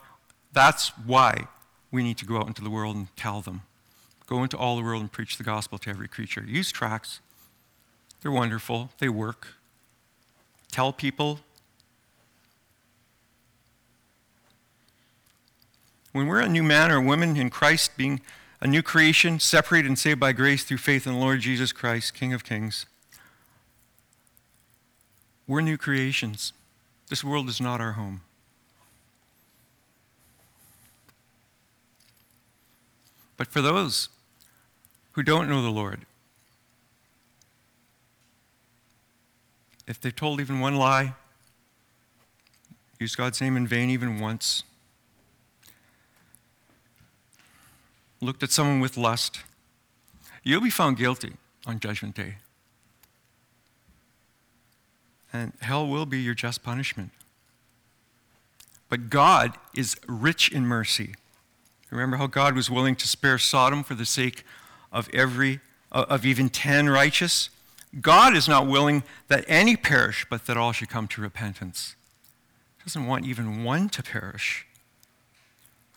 That's 0.53 0.89
why 0.99 1.47
we 1.91 2.03
need 2.03 2.19
to 2.19 2.25
go 2.25 2.39
out 2.39 2.47
into 2.47 2.63
the 2.63 2.71
world 2.71 2.97
and 2.97 3.15
tell 3.17 3.41
them. 3.41 3.63
Go 4.27 4.43
into 4.43 4.57
all 4.57 4.77
the 4.77 4.83
world 4.83 5.01
and 5.01 5.11
preach 5.11 5.37
the 5.37 5.45
gospel 5.45 5.79
to 5.79 5.91
every 5.91 6.09
creature. 6.09 6.45
Use 6.47 6.71
tracts. 6.71 7.21
They're 8.23 8.31
wonderful. 8.31 8.91
They 8.99 9.09
work. 9.09 9.49
Tell 10.71 10.93
people 10.93 11.41
When 16.13 16.27
we're 16.27 16.41
a 16.41 16.49
new 16.49 16.63
man 16.63 16.91
or 16.91 17.01
woman 17.01 17.37
in 17.37 17.51
Christ, 17.51 17.97
being 17.97 18.21
a 18.61 18.67
new 18.67 18.83
creation, 18.83 19.39
separated 19.39 19.89
and 19.89 19.99
saved 19.99 20.21
by 20.21 20.33
grace 20.33 20.65
through 20.65 20.79
faith 20.79 21.07
in 21.07 21.15
the 21.15 21.19
Lord 21.19 21.41
Jesus 21.41 21.73
Christ, 21.73 22.15
King 22.15 22.33
of 22.33 22.45
Kings, 22.45 22.87
we're 25.47 25.61
new 25.61 25.79
creations. 25.79 26.53
This 27.09 27.25
world 27.25 27.49
is 27.49 27.61
not 27.61 27.81
our 27.81 27.93
home. 27.93 28.23
But 33.37 33.49
for 33.49 33.63
those 33.63 34.11
who 35.13 35.23
don't 35.23 35.49
know 35.49 35.63
the 35.63 35.71
Lord, 35.71 36.03
if 39.87 40.01
they've 40.01 40.15
told 40.15 40.41
even 40.41 40.61
one 40.61 40.77
lie, 40.77 41.15
used 42.99 43.17
God's 43.17 43.41
name 43.41 43.57
in 43.57 43.67
vain 43.67 43.89
even 43.91 44.21
once, 44.21 44.63
looked 48.21 48.43
at 48.43 48.51
someone 48.51 48.81
with 48.81 48.97
lust, 48.97 49.41
you'll 50.43 50.61
be 50.61 50.71
found 50.71 50.97
guilty 50.97 51.35
on 51.67 51.81
Judgment 51.81 52.15
Day. 52.15 52.37
And 55.33 55.53
hell 55.61 55.87
will 55.87 56.07
be 56.07 56.21
your 56.21 56.35
just 56.35 56.63
punishment. 56.63 57.11
But 58.89 59.09
God 59.09 59.53
is 59.75 59.97
rich 60.09 60.51
in 60.51 60.67
mercy. 60.67 61.15
Remember 61.91 62.17
how 62.17 62.27
God 62.27 62.55
was 62.55 62.69
willing 62.69 62.97
to 62.97 63.09
spare 63.09 63.39
Sodom 63.39 63.85
for 63.85 63.95
the 63.95 64.07
sake 64.07 64.45
of 64.93 65.09
every 65.13 65.61
uh, 65.93 66.07
of 66.09 66.27
even 66.27 66.49
10 66.49 66.89
righteous? 66.89 67.51
God 68.01 68.37
is 68.37 68.49
not 68.49 68.67
willing 68.67 69.03
that 69.29 69.45
any 69.49 69.77
perish, 69.77 70.27
but 70.29 70.47
that 70.47 70.57
all 70.57 70.73
should 70.73 70.89
come 70.89 71.09
to 71.09 71.21
repentance. 71.21 71.97
He 72.79 72.85
doesn't 72.85 73.07
want 73.07 73.27
even 73.27 73.65
one 73.65 73.89
to 73.91 74.03
perish 74.03 74.67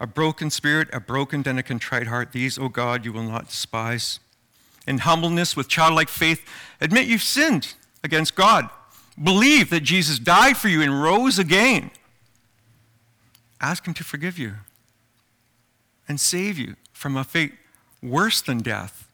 a 0.04 0.06
broken 0.06 0.50
spirit, 0.50 0.90
a 0.92 1.00
broken 1.00 1.44
and 1.48 1.58
a 1.58 1.64
contrite 1.64 2.08
heart. 2.08 2.34
These, 2.34 2.60
O 2.60 2.68
God, 2.68 3.06
you 3.06 3.14
will 3.14 3.24
not 3.24 3.48
despise. 3.48 4.20
In 4.86 4.98
humbleness, 4.98 5.56
with 5.56 5.70
childlike 5.70 6.10
faith, 6.10 6.46
admit 6.82 7.08
you've 7.08 7.24
sinned 7.24 7.76
against 8.04 8.36
God. 8.36 8.70
Believe 9.22 9.70
that 9.70 9.80
Jesus 9.80 10.20
died 10.20 10.58
for 10.58 10.68
you 10.68 10.82
and 10.82 11.02
rose 11.02 11.40
again. 11.40 11.90
Ask 13.62 13.88
Him 13.88 13.94
to 13.94 14.04
forgive 14.04 14.38
you 14.38 14.56
and 16.10 16.20
save 16.20 16.58
you 16.58 16.76
from 16.92 17.16
a 17.16 17.24
fate 17.24 17.54
worse 18.02 18.42
than 18.42 18.58
death. 18.58 19.08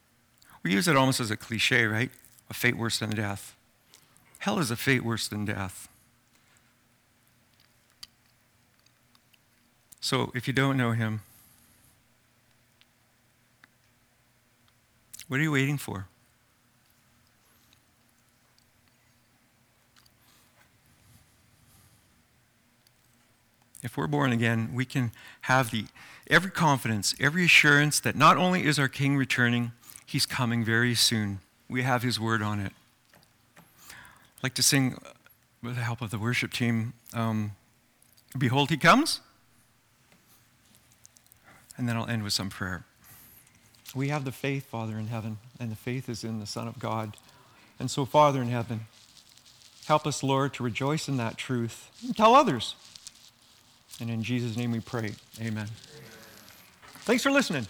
We 0.64 0.72
use 0.72 0.88
it 0.88 0.98
almost 0.98 1.20
as 1.20 1.30
a 1.30 1.38
cliche, 1.38 1.86
right? 1.86 2.10
A 2.50 2.56
fate 2.56 2.76
worse 2.76 2.98
than 2.98 3.12
death. 3.12 3.56
Hell 4.40 4.58
is 4.58 4.72
a 4.72 4.76
fate 4.76 5.04
worse 5.04 5.28
than 5.28 5.46
death. 5.46 5.88
So 10.02 10.32
if 10.34 10.48
you 10.48 10.54
don't 10.54 10.78
know 10.78 10.92
him, 10.92 11.22
what 15.28 15.40
are 15.40 15.44
you 15.44 15.52
waiting 15.52 15.78
for? 15.78 16.08
If 23.82 23.96
we're 23.96 24.08
born 24.08 24.32
again, 24.32 24.72
we 24.74 24.86
can 24.86 25.12
have 25.42 25.72
the 25.72 25.86
every 26.30 26.52
confidence, 26.52 27.16
every 27.20 27.46
assurance 27.46 28.00
that 28.02 28.16
not 28.16 28.38
only 28.38 28.66
is 28.66 28.78
our 28.78 28.90
King 28.90 29.16
returning, 29.16 29.72
he's 30.06 30.26
coming 30.26 30.66
very 30.66 30.96
soon. 30.96 31.40
We 31.70 31.84
have 31.84 32.04
his 32.04 32.20
word 32.20 32.42
on 32.42 32.60
it. 32.60 32.74
I'd 33.58 34.44
like 34.44 34.54
to 34.56 34.64
sing 34.64 34.98
with 35.62 35.76
the 35.76 35.82
help 35.82 36.02
of 36.02 36.12
the 36.12 36.20
worship 36.20 36.52
team, 36.54 36.94
um, 37.14 37.52
Behold, 38.38 38.70
he 38.70 38.78
comes. 38.78 39.22
And 41.80 41.88
then 41.88 41.96
I'll 41.96 42.10
end 42.10 42.24
with 42.24 42.34
some 42.34 42.50
prayer. 42.50 42.84
We 43.96 44.10
have 44.10 44.26
the 44.26 44.34
faith, 44.34 44.66
Father 44.66 45.00
in 45.00 45.08
heaven, 45.08 45.38
and 45.62 45.72
the 45.72 45.78
faith 45.78 46.10
is 46.10 46.26
in 46.26 46.42
the 46.42 46.46
Son 46.46 46.68
of 46.68 46.78
God. 46.78 47.16
And 47.80 47.90
so, 47.90 48.04
Father 48.04 48.42
in 48.42 48.50
heaven, 48.50 48.82
help 49.86 50.06
us, 50.06 50.22
Lord, 50.22 50.54
to 50.56 50.64
rejoice 50.64 51.08
in 51.08 51.16
that 51.18 51.38
truth 51.38 51.90
and 52.06 52.16
tell 52.16 52.36
others. 52.36 52.76
And 54.02 54.10
in 54.10 54.24
Jesus' 54.24 54.58
name 54.58 54.74
we 54.74 54.82
pray. 54.82 55.14
Amen. 55.42 55.68
Thanks 57.06 57.24
for 57.24 57.32
listening. 57.32 57.66